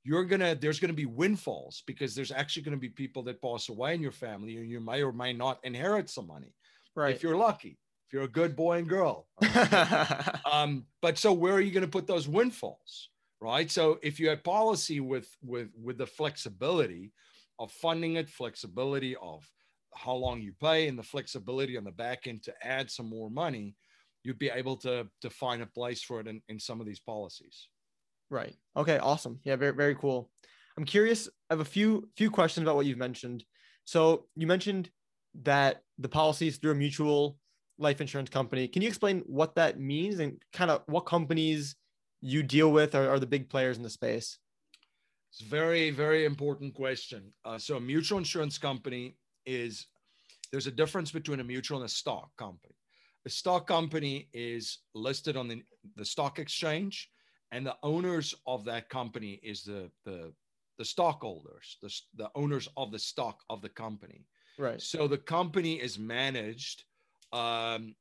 [0.05, 3.95] You're gonna there's gonna be windfalls because there's actually gonna be people that pass away
[3.95, 6.55] in your family and you may or may not inherit some money
[6.95, 7.14] right.
[7.14, 9.27] if you're lucky if you're a good boy and girl
[10.51, 13.11] um, but so where are you going to put those windfalls
[13.41, 13.71] right?
[13.71, 17.12] So if you have policy with with with the flexibility
[17.59, 19.49] of funding it flexibility of
[19.95, 23.31] how long you pay and the flexibility on the back end to add some more
[23.31, 23.75] money
[24.24, 27.68] you'd be able to find a place for it in, in some of these policies
[28.31, 28.54] Right.
[28.76, 28.98] Okay.
[28.98, 29.40] Awesome.
[29.44, 29.57] Yeah.
[29.57, 30.31] Very, very cool.
[30.76, 31.28] I'm curious.
[31.50, 33.44] I have a few, few questions about what you've mentioned.
[33.85, 34.90] So you mentioned
[35.42, 37.38] that the policies through a mutual
[37.78, 38.68] life insurance company.
[38.68, 41.76] Can you explain what that means and kind of what companies
[42.20, 44.38] you deal with are, are the big players in the space?
[45.33, 47.33] It's a very, very important question.
[47.44, 49.87] Uh, so a mutual insurance company is
[50.50, 52.74] there's a difference between a mutual and a stock company.
[53.26, 55.62] A stock company is listed on the,
[55.96, 57.11] the stock exchange
[57.52, 60.33] and the owners of that company is the the
[60.78, 64.24] the stockholders, the, the owners of the stock of the company.
[64.59, 64.81] Right.
[64.81, 66.85] So the company is managed
[67.33, 67.96] um,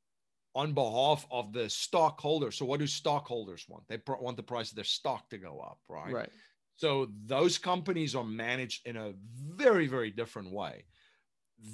[0.54, 2.56] on behalf of the stockholders.
[2.56, 3.82] So what do stockholders want?
[3.88, 6.12] They pr- want the price of their stock to go up, right?
[6.12, 6.30] Right.
[6.76, 9.12] So those companies are managed in a
[9.56, 10.84] very very different way.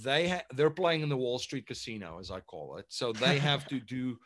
[0.03, 2.87] They ha- they're playing in the Wall Street casino, as I call it.
[2.89, 4.19] So they have to do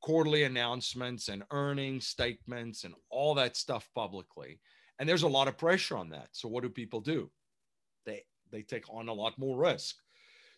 [0.00, 4.60] quarterly announcements and earnings statements and all that stuff publicly.
[4.98, 6.28] And there's a lot of pressure on that.
[6.32, 7.30] So what do people do?
[8.04, 9.96] They they take on a lot more risk.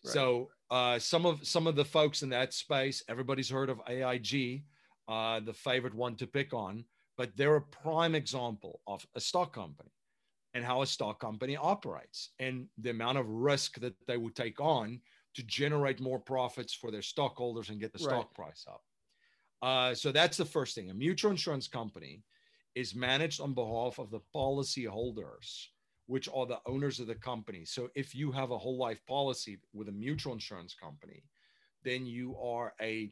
[0.03, 0.13] Right.
[0.13, 4.63] So uh, some of some of the folks in that space, everybody's heard of AIG,
[5.07, 6.85] uh, the favorite one to pick on,
[7.17, 9.89] but they're a prime example of a stock company
[10.55, 14.59] and how a stock company operates and the amount of risk that they would take
[14.61, 14.99] on
[15.35, 18.13] to generate more profits for their stockholders and get the right.
[18.13, 18.81] stock price up.
[19.61, 20.89] Uh, so that's the first thing.
[20.89, 22.23] A mutual insurance company
[22.73, 25.71] is managed on behalf of the policy holders,
[26.07, 27.65] which are the owners of the company.
[27.65, 31.23] So if you have a whole life policy with a mutual insurance company,
[31.83, 33.11] then you are a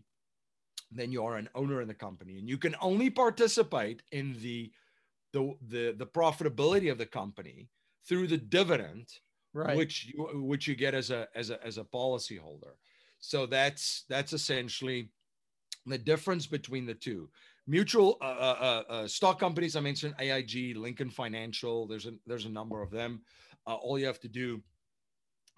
[0.91, 4.71] then you are an owner in the company and you can only participate in the
[5.33, 7.67] the the, the profitability of the company
[8.07, 9.07] through the dividend
[9.55, 9.77] Right.
[9.77, 12.73] which you which you get as a as a as a policy holder.
[13.19, 15.09] So that's that's essentially
[15.85, 17.29] the difference between the two.
[17.67, 21.85] Mutual uh, uh, uh, stock companies I mentioned AIG, Lincoln Financial.
[21.87, 23.21] There's a there's a number of them.
[23.67, 24.59] Uh, all you have to do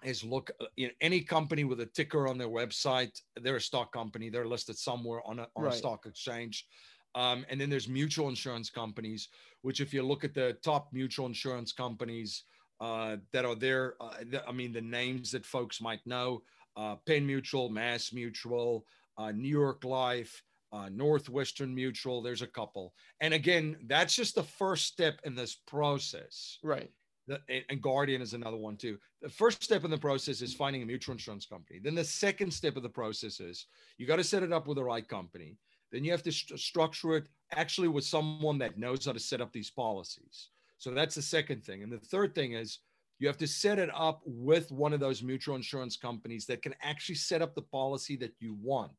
[0.04, 3.18] is look uh, in any company with a ticker on their website.
[3.40, 4.28] They're a stock company.
[4.28, 5.72] They're listed somewhere on a, on Right.
[5.74, 6.66] a stock exchange.
[7.14, 9.28] Um, and then there's mutual insurance companies,
[9.62, 12.44] which if you look at the top mutual insurance companies
[12.80, 16.42] uh, that are there, uh, th- I mean, the names that folks might know,
[16.76, 18.84] uh, Penn Mutual, Mass Mutual,
[19.16, 20.42] uh, New York Life,
[20.72, 22.92] uh, Northwestern Mutual, there's a couple.
[23.20, 26.90] And again, that's just the first step in this process Right.
[27.26, 28.98] the, and- and Guardian is another one too.
[29.22, 31.78] The first step in the process is finding a mutual insurance company.
[31.78, 33.66] Then the second step of the process is
[33.96, 35.56] you got to set it up with the right company.
[35.92, 39.40] Then you have to st- structure it actually with someone that knows how to set
[39.40, 40.50] up these policies.
[40.78, 41.82] So that's the second thing.
[41.82, 42.80] And the third thing is
[43.18, 46.74] you have to set it up with one of those mutual insurance companies that can
[46.82, 48.92] actually set up the policy that you want.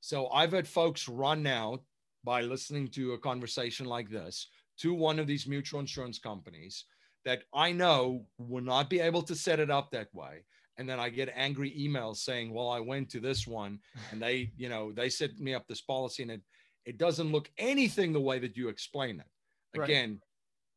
[0.00, 1.82] So I've had folks run out
[2.24, 4.48] by listening to a conversation like this
[4.80, 6.84] to one of these mutual insurance companies
[7.24, 10.44] that I know will not be able to set it up that way.
[10.78, 14.52] And then I get angry emails saying, well, I went to this one and they,
[14.56, 16.40] you know, they set me up this policy and it,
[16.86, 19.78] it doesn't look anything the way that you explain it.
[19.78, 19.88] Right.
[19.88, 20.20] Again,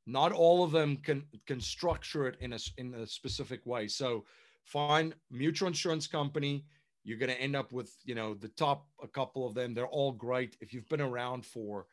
[0.08, 3.88] not all of them can, can structure it in a, in a specific way.
[3.88, 4.26] So
[4.66, 6.66] find mutual insurance company.
[7.04, 9.74] You're going to end up with, you know, the top, a couple of them.
[9.74, 10.58] They're all great.
[10.60, 11.86] If you've been around for,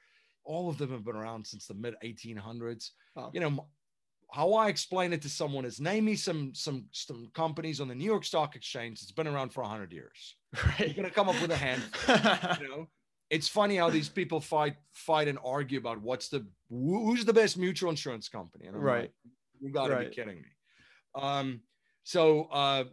[0.45, 2.91] all of them have been around since the mid 1800s.
[3.15, 3.31] Wow.
[3.33, 3.67] You know,
[4.33, 7.95] how I explain it to someone is name me some some some companies on the
[7.95, 10.37] New York Stock Exchange that's been around for 100 years.
[10.65, 10.81] Right.
[10.81, 11.83] You're going to come up with a hand.
[12.61, 12.89] You know,
[13.31, 17.59] it's funny how these people fight fight and argue about what's the who's the best
[17.59, 18.67] mutual insurance company.
[18.67, 19.01] And I'm Right.
[19.03, 19.13] like,
[19.61, 20.09] you got to Right.
[20.11, 20.49] be kidding me.
[21.15, 21.61] Um,
[22.05, 22.85] so uh,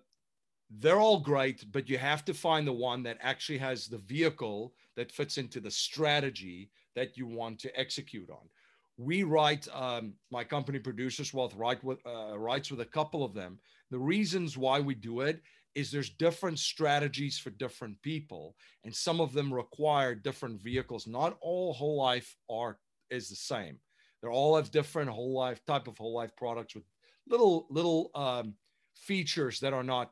[0.80, 4.74] they're all great, but you have to find the one that actually has the vehicle
[4.96, 8.50] that fits into the strategy that you want to execute on.
[8.98, 13.34] We write, um, my company Producers Wealth write with, uh, writes with a couple of
[13.34, 13.60] them.
[13.92, 15.42] The reasons why we do it
[15.76, 18.56] is there's different strategies for different people,
[18.86, 21.06] and some of them require different vehicles.
[21.06, 22.80] Not all whole life are
[23.10, 23.78] is the same.
[24.24, 26.86] They all have different whole life type of whole life products with
[27.28, 28.56] little little um,
[28.96, 30.12] features that are not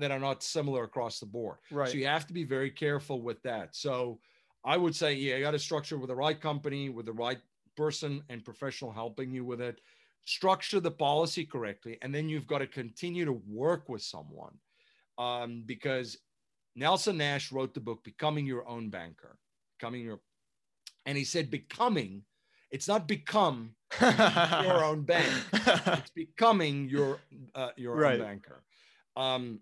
[0.00, 1.58] that are not similar across the board.
[1.70, 1.90] Right.
[1.90, 3.76] So you have to be very careful with that.
[3.76, 4.18] So
[4.64, 7.38] I would say, yeah, you got to structure with the right company, with the right
[7.76, 9.80] person and professional helping you with it.
[10.24, 14.56] Structure the policy correctly, and then you've got to continue to work with someone,
[15.18, 16.18] um, because
[16.76, 19.36] Nelson Nash wrote the book "Becoming Your Own Banker,"
[19.78, 20.20] becoming your,
[21.06, 22.22] and he said, "Becoming,
[22.70, 27.18] it's not become your own bank." it's becoming your
[27.56, 28.20] uh, your Right.
[28.20, 28.62] own banker.
[29.16, 29.60] Um,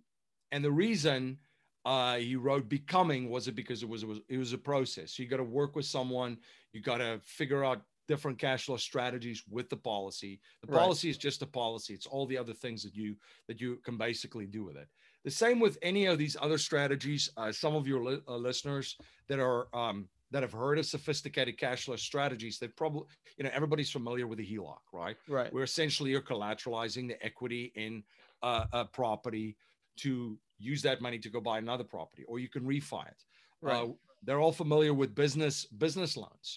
[0.52, 1.38] and the reason
[1.86, 5.18] uh, he wrote becoming was it because it was it was it was a process.
[5.18, 6.38] You got to work with someone.
[6.72, 10.40] You got to figure out different cash flow strategies with the policy.
[10.62, 10.80] The Right.
[10.82, 11.94] policy is just a policy.
[11.94, 14.88] It's all the other things that you that you can basically do with it.
[15.22, 17.22] The same with any of these other strategies.
[17.36, 18.96] Uh, some of your li- uh, listeners
[19.28, 23.04] that are um, that have heard of sophisticated cash flow strategies, they probably
[23.36, 25.16] you know everybody's familiar with the HELOC, right?
[25.28, 25.52] right.
[25.52, 28.02] where essentially you're collateralizing the equity in
[28.42, 29.56] uh, a property
[30.04, 30.10] to
[30.58, 33.20] use that money to go buy another property, or you can refi it.
[33.62, 33.76] Right.
[33.76, 33.92] Uh,
[34.24, 36.48] they're all familiar with business business loans.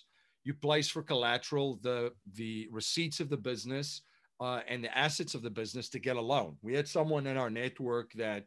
[0.44, 4.02] You place for collateral the the receipts of the business
[4.40, 6.58] uh, and the assets of the business to get a loan.
[6.62, 8.46] We had someone in our network that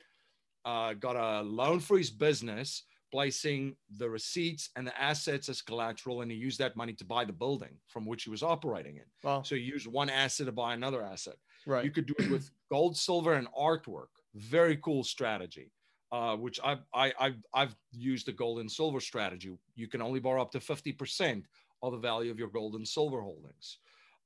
[0.64, 2.82] uh, got a loan for his business,
[3.12, 7.24] placing the receipts and the assets as collateral, and he used that money to buy
[7.24, 9.04] the building from which he was operating in.
[9.22, 9.42] Wow.
[9.42, 11.36] So he used one asset to buy another asset.
[11.66, 11.84] Right.
[11.84, 14.08] You could do it with gold, silver, and artwork.
[14.34, 15.70] Very cool strategy,
[16.12, 19.56] uh, which I've, I, I've, I've used the gold and silver strategy.
[19.76, 21.42] You can only borrow up to 50%
[21.82, 23.78] of the value of your gold and silver holdings.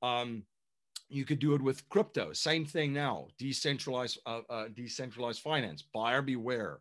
[0.03, 0.45] Um,
[1.09, 2.33] you could do it with crypto.
[2.33, 3.27] Same thing now.
[3.39, 5.83] Decentralized, uh, uh, decentralized finance.
[5.93, 6.79] Buyer beware.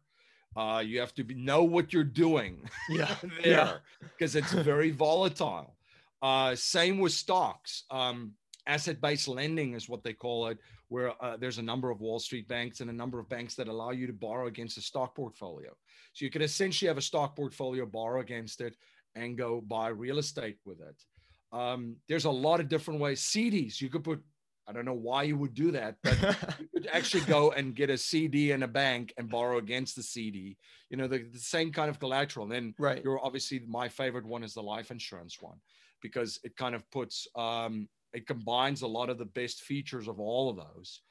[0.55, 3.15] Uh, you have to be, know what you're doing yeah.
[3.21, 3.73] there Yeah.
[4.01, 5.75] because it's very volatile.
[6.21, 7.83] Uh, same with stocks.
[7.91, 8.33] Um,
[8.67, 10.57] asset-based lending is what they call it,
[10.89, 13.67] where uh, there's a number of Wall Street banks and a number of banks that
[13.67, 15.71] allow you to borrow against a stock portfolio.
[16.13, 18.75] So you could essentially have a stock portfolio, borrow against it,
[19.15, 21.57] and go buy real estate with it.
[21.57, 23.21] Um, there's a lot of different ways.
[23.21, 24.21] CDs, you could put.
[24.67, 26.21] I don't know why you would do that, but
[26.59, 30.03] you could actually go and get a CD in a bank and borrow against the
[30.03, 30.57] CD.
[30.91, 32.43] You know, the, the same kind of collateral.
[32.45, 33.03] And then right.
[33.03, 35.57] you're obviously my favorite one is the life insurance one
[36.03, 40.19] because it kind of puts um, it combines a lot of the best features of
[40.19, 41.01] all of those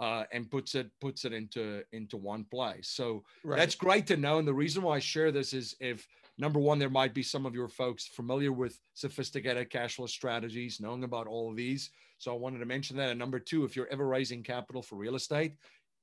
[0.00, 2.88] uh, and puts it puts it into into one place.
[2.88, 3.56] So right.
[3.56, 4.38] that's great to know.
[4.38, 6.06] And the reason why I share this is if
[6.38, 10.80] number one, there might be some of your folks familiar with sophisticated cash flow strategies,
[10.80, 11.90] knowing about all of these.
[12.18, 13.10] So I wanted to mention that.
[13.10, 15.54] And number two, if you're ever raising capital for real estate,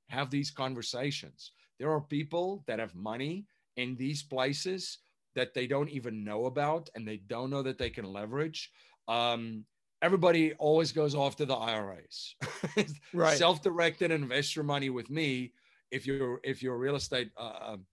[0.08, 1.52] have these conversations.
[1.78, 4.98] There are people that have money in these places
[5.34, 8.70] that they don't even know about and they don't know that they can leverage.
[9.08, 9.64] Um,
[10.02, 12.34] everybody always goes off to the IRAs.
[13.12, 13.36] right.
[13.36, 15.52] Self-directed investor money with me
[15.90, 17.86] if you're if you're a real estate uh, um,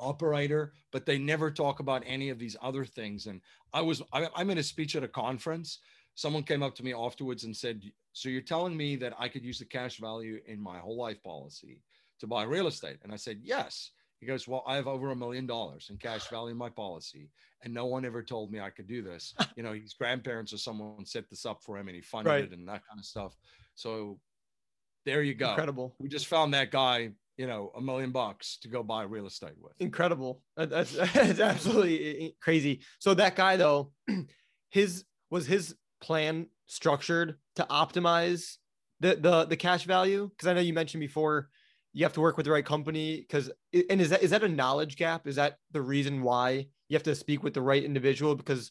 [0.00, 3.26] operator, but they never talk about any of these other things.
[3.26, 3.40] And
[3.72, 5.78] I was I, I'm in a speech at a conference.
[6.14, 7.82] Someone came up to me afterwards and said,
[8.12, 11.22] "So you're telling me that I could use the cash value in my whole life
[11.22, 11.82] policy
[12.18, 15.16] to buy real estate?" And I said, "Yes." He goes, Well, I have over a
[15.16, 17.30] million dollars in cash value in my policy,
[17.62, 19.34] and no one ever told me I could do this.
[19.56, 22.44] you know, his grandparents or someone set this up for him and he funded right.
[22.44, 23.34] it and that kind of stuff.
[23.74, 24.18] So
[25.06, 25.50] there you go.
[25.50, 25.94] Incredible.
[25.98, 27.10] We just found that guy,
[27.40, 29.72] you know, a million bucks to go buy real estate with.
[29.80, 30.42] Incredible.
[30.58, 32.82] That's, that's absolutely crazy.
[32.98, 33.92] So that guy though,
[34.70, 38.56] his was his plan structured to optimize
[39.00, 40.28] the the the cash value?
[40.28, 41.48] Because I know you mentioned before
[41.94, 44.48] you have to work with the right company because and is that is that a
[44.48, 48.34] knowledge gap is that the reason why you have to speak with the right individual
[48.34, 48.70] because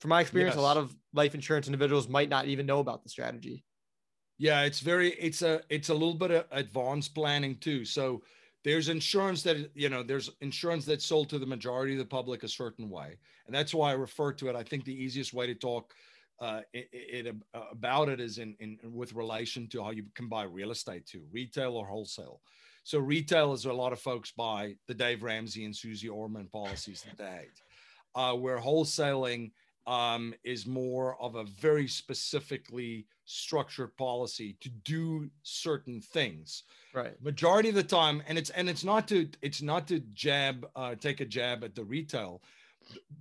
[0.00, 0.58] from my experience yes.
[0.58, 3.64] a lot of life insurance individuals might not even know about the strategy
[4.38, 8.22] yeah it's very it's a it's a little bit of advanced planning too so
[8.64, 12.42] there's insurance that you know there's insurance that's sold to the majority of the public
[12.42, 13.16] a certain way
[13.46, 15.94] and that's why i refer to it i think the easiest way to talk
[16.40, 17.36] uh, it, it,
[17.72, 21.22] about it is in, in with relation to how you can buy real estate too,
[21.32, 22.40] retail or wholesale.
[22.84, 27.02] So retail is a lot of folks buy the Dave Ramsey and Susie Orman policies
[27.02, 27.60] that they hate.
[28.14, 29.50] Uh, where wholesaling
[29.88, 36.64] um, is more of a very specifically structured policy to do certain things.
[36.92, 37.20] Right.
[37.22, 40.94] Majority of the time, and it's and it's not to it's not to jab uh,
[40.94, 42.42] take a jab at the retail.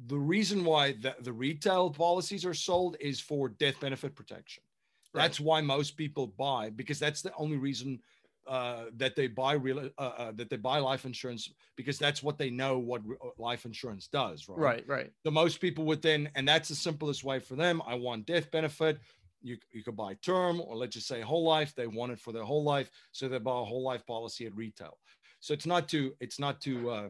[0.08, 4.64] The reason why the, the retail policies are sold is for death benefit protection.
[5.14, 5.22] Right.
[5.22, 8.02] That's why most people buy because that's the only reason
[8.48, 12.38] uh, that they buy real uh, uh, that they buy life insurance because that's what
[12.38, 14.58] they know what re- uh, life insurance does right?
[14.58, 15.12] Right right.
[15.24, 17.82] The most people then and that's the simplest way for them.
[17.86, 19.00] I want death benefit.
[19.42, 21.74] You, you could buy term or let's just say whole life.
[21.76, 24.56] They want it for their whole life so they buy a whole life policy at
[24.56, 24.98] retail.
[25.40, 27.10] So it's not to it's not to uh,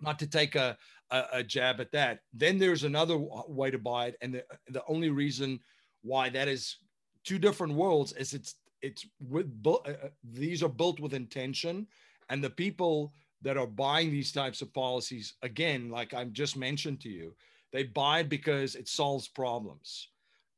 [0.00, 0.76] not to take a,
[1.10, 2.20] a, a jab at that.
[2.32, 5.60] Then there's another way to buy it and the, the only reason
[6.02, 6.76] why that is
[7.24, 11.86] two different worlds is it's it's with uh, uh, these are built with intention.
[12.28, 13.12] And the people
[13.42, 17.34] that are buying these types of policies again like I've just mentioned to you
[17.72, 20.08] they buy it because it solves problems.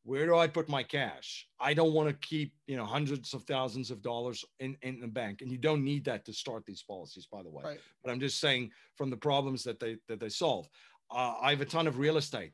[0.04, 1.48] Where do i put my cash?
[1.58, 5.08] I don't want to keep you know hundreds of thousands of dollars in, in the
[5.08, 5.40] bank.
[5.40, 7.62] And you don't need that to start these policies by the way.
[7.64, 7.80] Right.
[8.02, 10.68] but i'm just saying from the problems that they that they solve.
[11.10, 12.52] Uh, i have a ton of real estate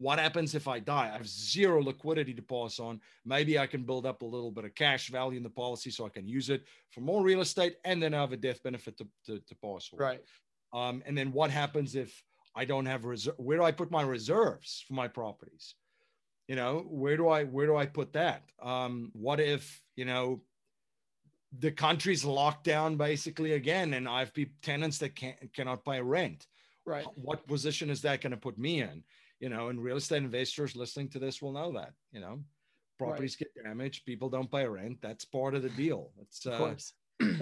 [0.00, 1.10] what happens if I die?
[1.12, 3.02] I have zero liquidity to pass on.
[3.26, 6.06] Maybe I can build up a little bit of cash value in the policy so
[6.06, 8.96] I can use it for more real estate and then I have a death benefit
[8.96, 9.98] to, to, to pass on.
[9.98, 10.20] Right.
[10.72, 12.24] Um, and then what happens if
[12.56, 13.34] I don't have reserve?
[13.36, 15.74] Where do I put my reserves for my properties?
[16.48, 18.42] You know, where do I where do I put that?
[18.62, 20.40] Um, what if you know
[21.58, 24.32] the country's locked down basically again, and I have
[24.62, 26.46] tenants that can't cannot pay rent?
[26.86, 27.06] Right.
[27.14, 29.04] What position is that going to put me in?
[29.40, 32.40] You know, and real estate investors listening to this will know that, you know,
[32.98, 33.48] properties right.
[33.54, 34.98] get damaged, people don't pay rent.
[35.00, 36.12] That's part of the deal.
[36.20, 36.92] It's of course.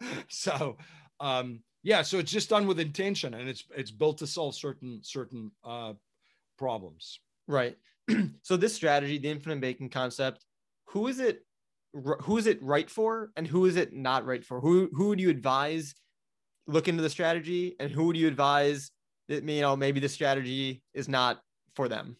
[0.28, 0.76] so,
[1.20, 5.00] um, yeah, so it's just done with intention and it's it's built to solve certain
[5.02, 5.92] certain uh,
[6.58, 7.20] problems.
[7.46, 7.76] Right.
[8.42, 10.46] so this strategy, the infinite banking concept,
[10.86, 11.44] who is it
[12.22, 14.60] who is it right for and who is it not right for?
[14.60, 15.94] Who who would you advise
[16.66, 18.90] look into the strategy and who would you advise
[19.28, 21.42] that you know maybe the strategy is not
[21.74, 22.16] for them.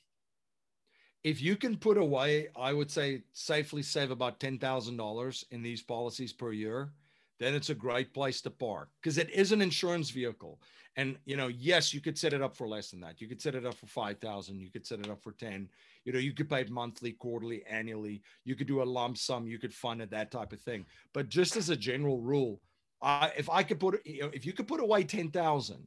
[1.23, 6.33] If you can put away i would say safely save about $10000 in these policies
[6.33, 6.93] per year
[7.41, 10.61] then it's a great place to park because it is an insurance vehicle.
[10.97, 13.21] And you know yes you could set it up for less than that.
[13.21, 15.69] You could set it up for 5000 you could set it up for 10
[16.05, 18.23] you know you could pay it monthly quarterly annually.
[18.45, 20.87] You could do a lump sum you could fund it that type of thing.
[21.13, 22.61] But just as a general rule
[23.03, 25.87] uh, if i could put you know if you could put away 10000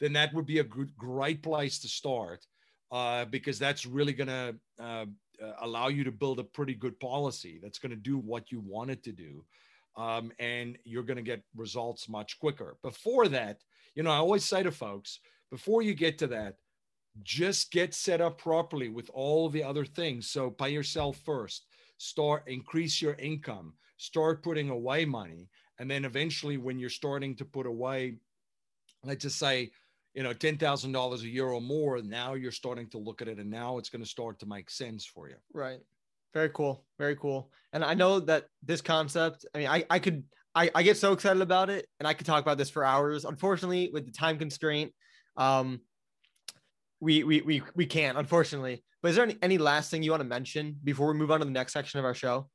[0.00, 2.46] then that would be a good, great place to start
[2.90, 5.06] uh, because that's really going to uh,
[5.42, 8.60] uh, allow you to build a pretty good policy that's going to do what you
[8.60, 9.44] want it to do.
[9.96, 12.76] Um, and you're going to get results much quicker.
[12.82, 13.62] Before that,
[13.94, 15.20] you know, I always say to folks,
[15.50, 16.56] before you get to that,
[17.22, 20.30] just get set up properly with all the other things.
[20.30, 25.48] So pay yourself first, start increase your income, start putting away money.
[25.80, 28.18] And then eventually, when you're starting to put away,
[29.04, 29.70] let's just say,
[30.18, 33.48] you know, $10,000 a year or more, now you're starting to look at it and
[33.48, 35.36] now it's going to start to make sense for you.
[35.54, 35.78] Right.
[36.34, 36.84] Very cool.
[36.98, 37.52] Very cool.
[37.72, 40.24] And I know that this concept, I mean, I, I could,
[40.56, 43.24] I, I get so excited about it and I could talk about this for hours.
[43.24, 44.92] Unfortunately, with the time constraint,
[45.36, 45.82] um,
[46.98, 48.82] we, we, we, we can't, unfortunately.
[49.00, 51.38] But is there any, any last thing you want to mention before we move on
[51.38, 52.50] to the next section of our show?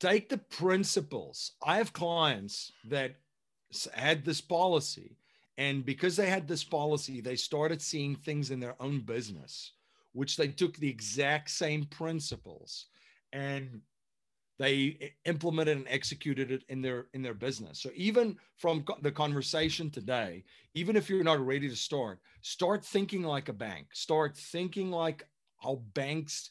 [0.00, 1.52] Take the principles.
[1.64, 3.12] I have clients that
[3.94, 5.16] had this policy,
[5.56, 9.72] and because they had this policy, they started seeing things in their own business
[10.14, 12.86] which they took the exact same principles
[13.32, 13.80] and
[14.60, 17.80] they implemented and executed it in their in their business.
[17.80, 20.44] So even from the conversation today
[20.74, 23.88] even if you're not ready to start start thinking like a bank.
[23.92, 25.26] Start thinking like
[25.58, 26.50] how banks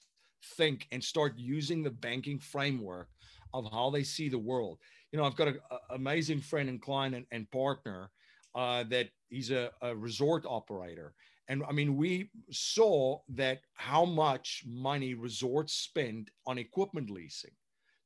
[0.57, 3.07] think and start using the banking framework
[3.53, 4.79] of how they see the world.
[5.11, 5.59] You know i've got an
[5.91, 8.09] amazing friend and client and, and partner
[8.55, 11.13] uh, that he's a, a resort operator
[11.49, 17.51] and I mean, we saw that how much money resorts spend on equipment leasing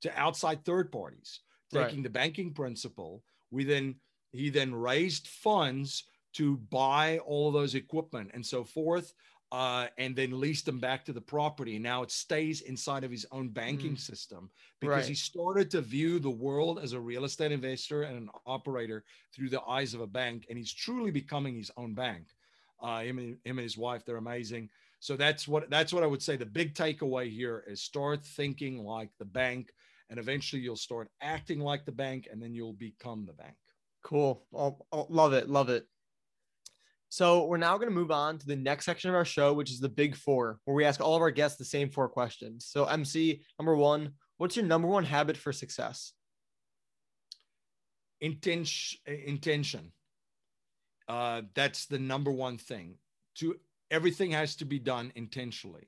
[0.02, 1.42] to outside third parties,
[1.72, 2.04] taking right.
[2.04, 3.24] the banking principle.
[3.52, 3.96] We then
[4.32, 9.14] he then raised funds to buy all those equipment and so forth,
[9.52, 11.76] uh, and then leased them back to the property.
[11.76, 14.00] And now it stays inside of his own banking mm.
[14.00, 15.06] system because right.
[15.06, 19.50] he started to view the world as a real estate investor and an operator through
[19.50, 22.26] the eyes of a bank, and he's truly becoming his own bank.
[22.80, 24.70] Uh, him, and, him and his wife, they're amazing.
[25.00, 26.36] So that's what that's what I would say.
[26.38, 29.72] The big takeaway here is start thinking like the bank,
[30.10, 33.56] and eventually you'll start acting like the bank, and then you'll become the bank.
[34.04, 34.44] Cool.
[34.54, 35.50] Oh, oh, love it.
[35.50, 35.88] Love it.
[37.10, 39.72] So we're now going to move on to the next section of our show, which
[39.72, 42.68] is the big four, where we ask all of our guests the same four questions.
[42.70, 46.14] So MC, number one, what's your number one habit for success?
[48.20, 49.00] Intention.
[49.06, 49.92] Intention.
[51.08, 52.96] Uh, that's the number one thing.
[53.36, 53.56] To
[53.90, 55.88] everything has to be done intentionally,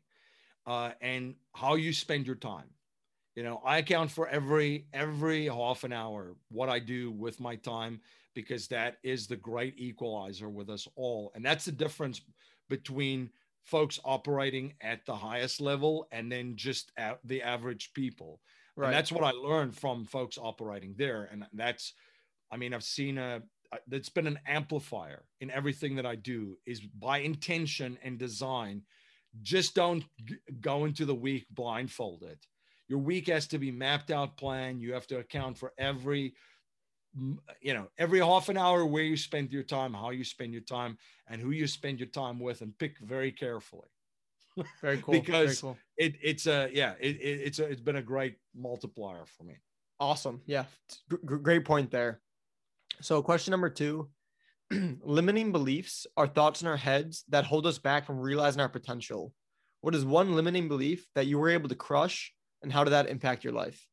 [0.65, 2.70] uh, and how you spend your time.
[3.39, 7.55] You know, I account for every every half an hour what I do with my
[7.55, 8.01] time
[8.35, 12.19] because that is the great equalizer with us all, and that's the difference
[12.67, 13.29] between
[13.63, 16.91] folks operating at the highest level and then just
[17.23, 18.41] the average people.
[18.75, 18.87] Right.
[18.87, 21.29] And that's what I learned from folks operating there.
[21.31, 21.93] And that's,
[22.51, 23.41] I mean, I've seen a,
[23.87, 28.81] that's been an amplifier in everything that I do is by intention and design.
[29.41, 30.03] Just don't
[30.59, 32.39] go into the week blindfolded.
[32.89, 34.81] Your week has to be mapped out plan.
[34.81, 36.33] You have to account for every
[37.59, 40.61] you know every half an hour where you spend your time how you spend your
[40.61, 40.95] time
[41.27, 43.87] and who you spend your time with and pick very carefully
[44.79, 45.77] very cool because very cool.
[45.97, 49.55] it it's a yeah it, it, it's a, it's been a great multiplier for me
[49.99, 50.65] awesome yeah
[51.09, 52.21] G- great point there
[53.01, 54.09] so, question number two
[54.71, 59.33] limiting beliefs are thoughts in our heads that hold us back from realizing our potential.
[59.81, 63.07] What is one limiting belief that you were able to crush, and how did that
[63.07, 63.88] impact your life?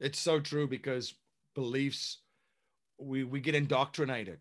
[0.00, 1.14] It's so true because
[1.54, 2.18] beliefs,
[2.98, 4.40] we, we get indoctrinated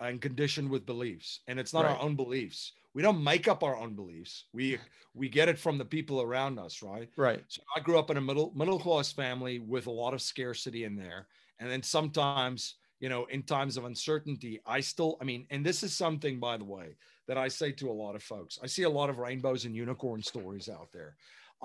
[0.00, 1.92] and conditioned with beliefs, and it's not right.
[1.92, 2.72] our own beliefs.
[2.92, 4.44] We don't make up our own beliefs.
[4.52, 4.78] We
[5.12, 7.10] we get it from the people around us, right?
[7.16, 7.44] Right.
[7.48, 10.84] So I grew up in a middle middle class family with a lot of scarcity
[10.84, 11.26] in there
[11.58, 15.82] and then sometimes, you know, in times of uncertainty, I still, I mean, and this
[15.82, 16.96] is something, by the way,
[17.28, 18.58] that I say to a lot of folks.
[18.62, 21.16] I see a lot of rainbows and unicorn stories out there.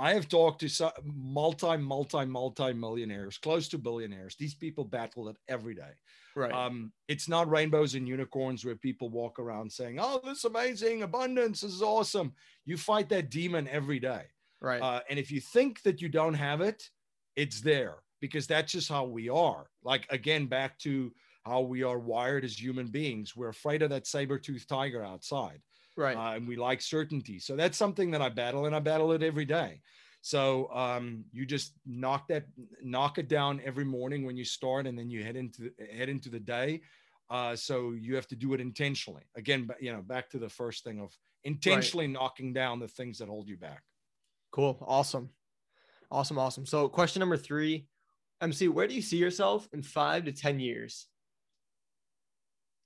[0.01, 4.35] I have talked to multi, multi, multi millionaires, close to billionaires.
[4.35, 5.91] These people battle it every day.
[6.35, 6.51] Right.
[6.51, 11.03] Um, it's not rainbows and unicorns where people walk around saying, "Oh, this is amazing
[11.03, 12.33] abundance this is awesome."
[12.65, 14.23] You fight that demon every day.
[14.59, 14.81] Right.
[14.81, 16.89] Uh, and if you think that you don't have it,
[17.35, 19.67] it's there because that's just how we are.
[19.83, 21.13] Like again, back to
[21.45, 23.35] how we are wired as human beings.
[23.35, 25.61] We're afraid of that saber-toothed tiger outside.
[25.97, 26.15] Right.
[26.15, 27.39] Uh, and we like certainty.
[27.39, 29.81] So that's something that I battle and I battle it every day.
[30.21, 32.45] So um, you just knock that,
[32.83, 36.29] knock it down every morning when you start, and then you head into head into
[36.29, 36.81] the day.
[37.29, 39.23] Uh, so you have to do it intentionally.
[39.35, 41.11] Again, but you know, back to the first thing of
[41.43, 42.13] intentionally right.
[42.13, 43.81] knocking down the things that hold you back.
[44.51, 44.77] Cool.
[44.85, 45.29] Awesome.
[46.11, 46.37] Awesome.
[46.37, 46.65] Awesome.
[46.65, 47.87] So question number three
[48.41, 51.07] MC, where do you see yourself in five to 10 years?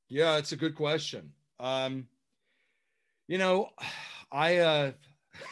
[0.09, 1.31] Yeah, it's a good question.
[1.59, 2.07] Um,
[3.27, 3.69] you know,
[4.31, 4.91] I, uh,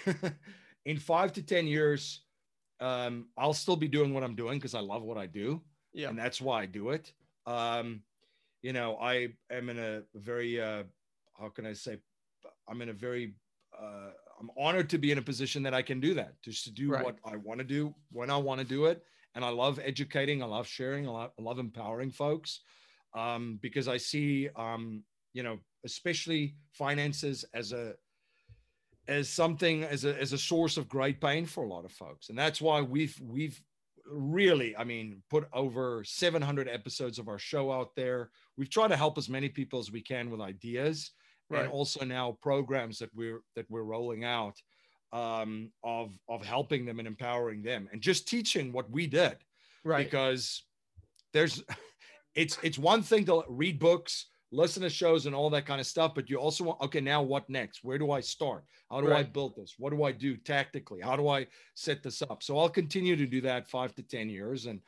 [0.86, 2.22] in five to 10 years,
[2.80, 5.62] um, I'll still be doing what I'm doing because I love what I do.
[5.94, 6.10] Yeah.
[6.10, 7.14] And that's why I do it.
[7.46, 8.04] Um,
[8.62, 10.84] you know, I am in a very, uh,
[11.40, 12.00] how can I say,
[12.68, 13.36] I'm in a very
[13.80, 16.72] uh, I'm honored to be in a position that I can do that, just to
[16.72, 17.04] do Right.
[17.04, 19.04] what I want to do when I want to do it.
[19.36, 22.62] And I love educating, I love sharing, I love, I love empowering folks
[23.16, 25.04] um, because I see, um,
[25.34, 27.94] you know, especially finances as a
[29.08, 32.30] as something as a as a source of great pain for a lot of folks,
[32.30, 33.62] and that's why we've we've
[34.06, 38.32] really, I mean, put over 700 episodes of our show out there.
[38.58, 41.12] We've tried to help as many people as we can with ideas
[41.50, 41.64] Right.
[41.64, 44.56] and also now programs that we're that we're rolling out
[45.12, 49.38] um, of of helping them and empowering them and just teaching what we did
[49.84, 50.06] Right.
[50.06, 50.64] because
[51.34, 51.62] there's
[52.36, 55.88] it's it's one thing to read books listen to shows and all that kind of
[55.88, 57.84] stuff but you also want okay now what next?
[57.84, 58.64] Where do i start?
[58.89, 59.76] How do i build this?
[59.78, 61.01] What do i do tactically?
[61.01, 62.43] How do i set this up?
[62.43, 64.80] So i'll continue to do that five to ten years and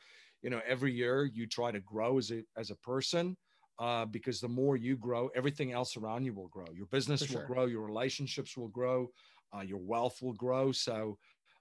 [0.42, 3.36] you know every year you try to grow as a as a person
[3.78, 6.66] uh, because the more you grow everything else around you will grow.
[6.74, 7.46] Your business For will sure.
[7.46, 9.10] grow your relationships will grow
[9.54, 10.72] uh, your wealth will grow.
[10.72, 11.18] So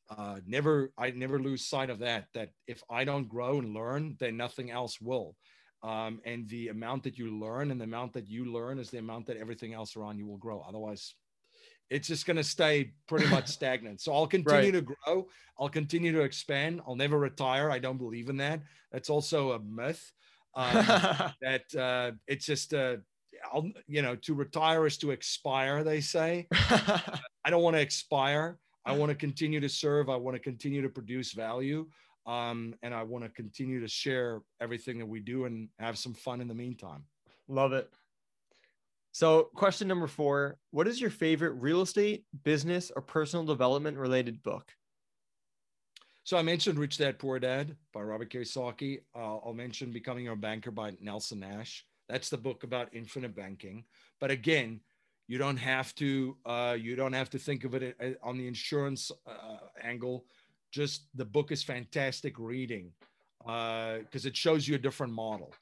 [0.09, 4.15] uh, never i never lose sight of that that if i don't grow and learn
[4.19, 5.35] then nothing else will
[5.85, 8.97] um, and the amount that you learn and the amount that you learn is the
[8.97, 10.65] amount that everything else around you will grow.
[10.67, 11.13] Otherwise
[11.91, 14.01] it's just going to stay pretty much stagnant.
[14.01, 15.27] So i'll continue to grow.
[15.59, 16.81] I'll continue to expand.
[16.87, 17.69] I'll never retire.
[17.69, 18.61] I don't believe in that.
[18.91, 20.11] That's also a myth
[20.55, 20.73] um,
[21.41, 22.97] that uh, it's just uh,
[23.53, 26.47] I'll, you know to retire is to expire they say.
[26.51, 28.57] I don't want to expire.
[28.87, 30.09] I want to continue to serve.
[30.09, 31.87] I want to continue to produce value.
[32.25, 36.13] Um, and I want to continue to share everything that we do and have some
[36.13, 37.03] fun in the meantime.
[37.47, 37.89] Love it.
[39.11, 44.41] So, question number four What is your favorite real estate, business, or personal development related
[44.43, 44.71] book?
[46.25, 49.01] So I mentioned Rich Dad Poor Dad by Robert Kiyosaki.
[49.15, 51.85] Uh, I'll mention Becoming a Banker by Nelson Nash.
[52.09, 53.85] That's the book about infinite banking.
[54.19, 54.79] But again,
[55.27, 58.47] you don't have to uh, you don't have to think of it uh, on the
[58.47, 60.25] insurance uh, angle.
[60.75, 62.91] Just the book is fantastic reading
[63.39, 65.53] because it shows you a different model,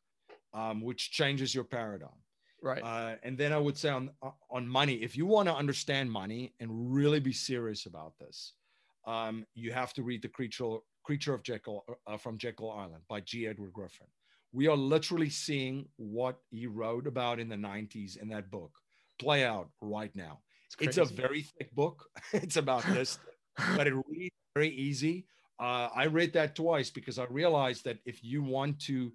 [0.56, 2.20] um, which changes your paradigm.
[2.64, 2.82] Right.
[2.82, 4.10] Uh, and then I would say on
[4.50, 8.54] on money, if you want to understand money and really be serious about this,
[9.06, 13.20] um, you have to read the creature creature of Jekyll uh, from Jekyll Island by
[13.20, 13.46] G.
[13.46, 14.08] Edward Griffin.
[14.52, 18.72] We are literally seeing what he wrote about in the 90s in that book
[19.20, 20.40] play out right now.
[20.80, 22.10] It's, a very thick book.
[22.34, 23.20] it's about this,
[23.76, 25.26] but it reads very easy.
[25.60, 29.12] Uh, I read that twice because I realized that if you want to,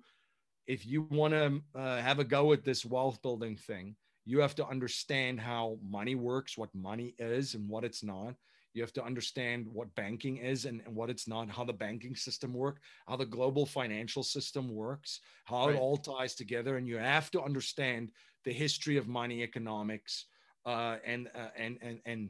[0.66, 4.54] if you want to uh, have a go at this wealth building thing, you have
[4.56, 8.34] to understand how money works, what money is, and what it's not.
[8.74, 12.14] You have to understand what banking is and, and what it's not, how the banking
[12.14, 15.76] system works, how the global financial system works, how Right.
[15.76, 18.12] it all ties together, and you have to understand
[18.44, 20.26] the history of money economics
[20.66, 22.28] uh, and, uh, and and and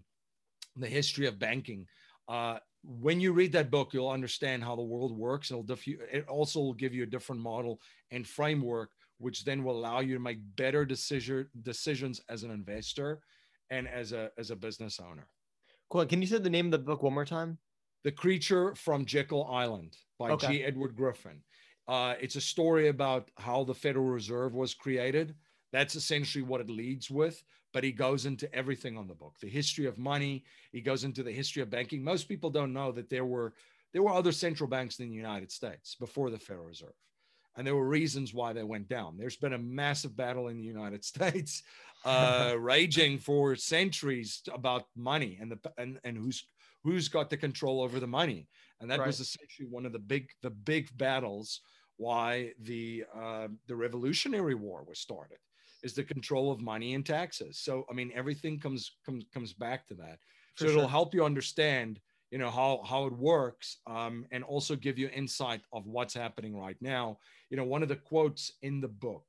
[0.76, 1.86] the history of banking.
[2.28, 5.51] Uh, when you read that book, you'll understand how the world works.
[5.51, 9.76] It'll diffu- it also will give you a different model and framework, which then will
[9.79, 13.20] allow you to make better decision decisions as an investor
[13.70, 15.29] and as a as a business owner.
[15.91, 16.07] Cool.
[16.07, 17.59] Can you say the name of the book one more time?
[18.05, 20.59] The Creature from Jekyll Island by Okay.
[20.59, 20.64] G.
[20.64, 21.43] Edward Griffin.
[21.89, 25.35] Uh, it's a story about how the Federal Reserve was created.
[25.73, 27.43] That's essentially what it leads with,
[27.73, 30.45] but he goes into everything on the book the history of money.
[30.73, 32.03] He goes into the history of banking.
[32.03, 33.55] Most people don't know that there were
[33.93, 36.95] there were other central banks in the United States before the Federal Reserve.
[37.57, 39.16] And there were reasons why they went down.
[39.19, 41.62] There's been a massive battle in the United States
[42.05, 46.47] uh, raging for centuries about money and the and, and who's
[46.85, 48.49] who's got the control over the money.
[48.81, 49.07] And that Right.
[49.07, 51.61] was essentially one of the big the big battles
[51.97, 55.39] why the uh, the Revolutionary War was started
[55.83, 57.61] is the control of money and taxes.
[57.61, 60.18] So I mean everything comes comes comes back to that.
[60.57, 60.91] For so it'll sure.
[60.91, 62.01] help you understand
[62.31, 66.57] you know how how it works um, and also give you insight of what's happening
[66.57, 67.18] right now.
[67.51, 69.24] You know one of the quotes in the book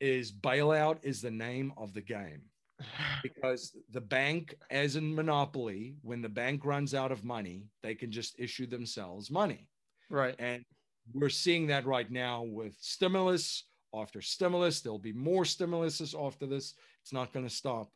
[0.00, 2.42] is bailout is the name of the game
[3.22, 8.10] because the bank as in monopoly when the bank runs out of money they can
[8.10, 9.68] just issue themselves money
[10.10, 10.34] Right.
[10.38, 10.64] and
[11.12, 13.64] we're seeing that right now with stimulus
[14.00, 14.80] after stimulus.
[14.80, 16.74] There'll be more stimuluses after this.
[17.02, 17.90] It's not going to stop.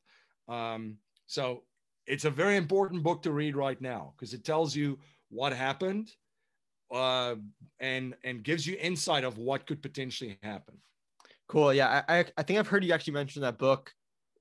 [0.49, 0.96] Um,
[1.26, 1.62] so
[2.07, 4.99] it's a very important book to read right now because it tells you
[5.30, 6.11] what happened
[6.92, 7.34] uh,
[7.80, 10.74] and and gives you insight of what could potentially happen.
[11.49, 11.72] Cool.
[11.72, 12.03] Yeah.
[12.09, 13.92] I, I, think I've heard you actually mention that book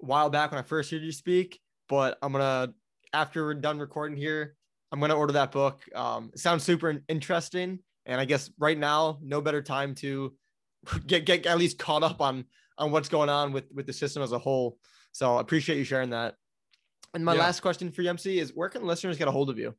[0.01, 2.73] a while back when I first heard you speak, but I'm to,
[3.13, 4.55] after we're done recording here,
[4.91, 5.83] I'm to order that book.
[5.95, 7.79] Um, it sounds super interesting.
[8.05, 10.33] And I guess right now, no better time to
[11.07, 12.45] get, get at least caught up on,
[12.77, 14.77] on what's going on with, with the system as a whole.
[15.11, 16.35] So I appreciate you sharing that.
[17.13, 17.41] And my Yeah.
[17.41, 19.73] last question for you, MC, is where can listeners get a hold of you?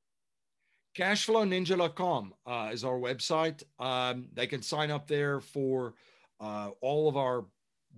[0.97, 3.63] Cashflowninja.com uh, is our website.
[3.79, 5.95] Um, they can sign up there for
[6.41, 7.45] uh, all of our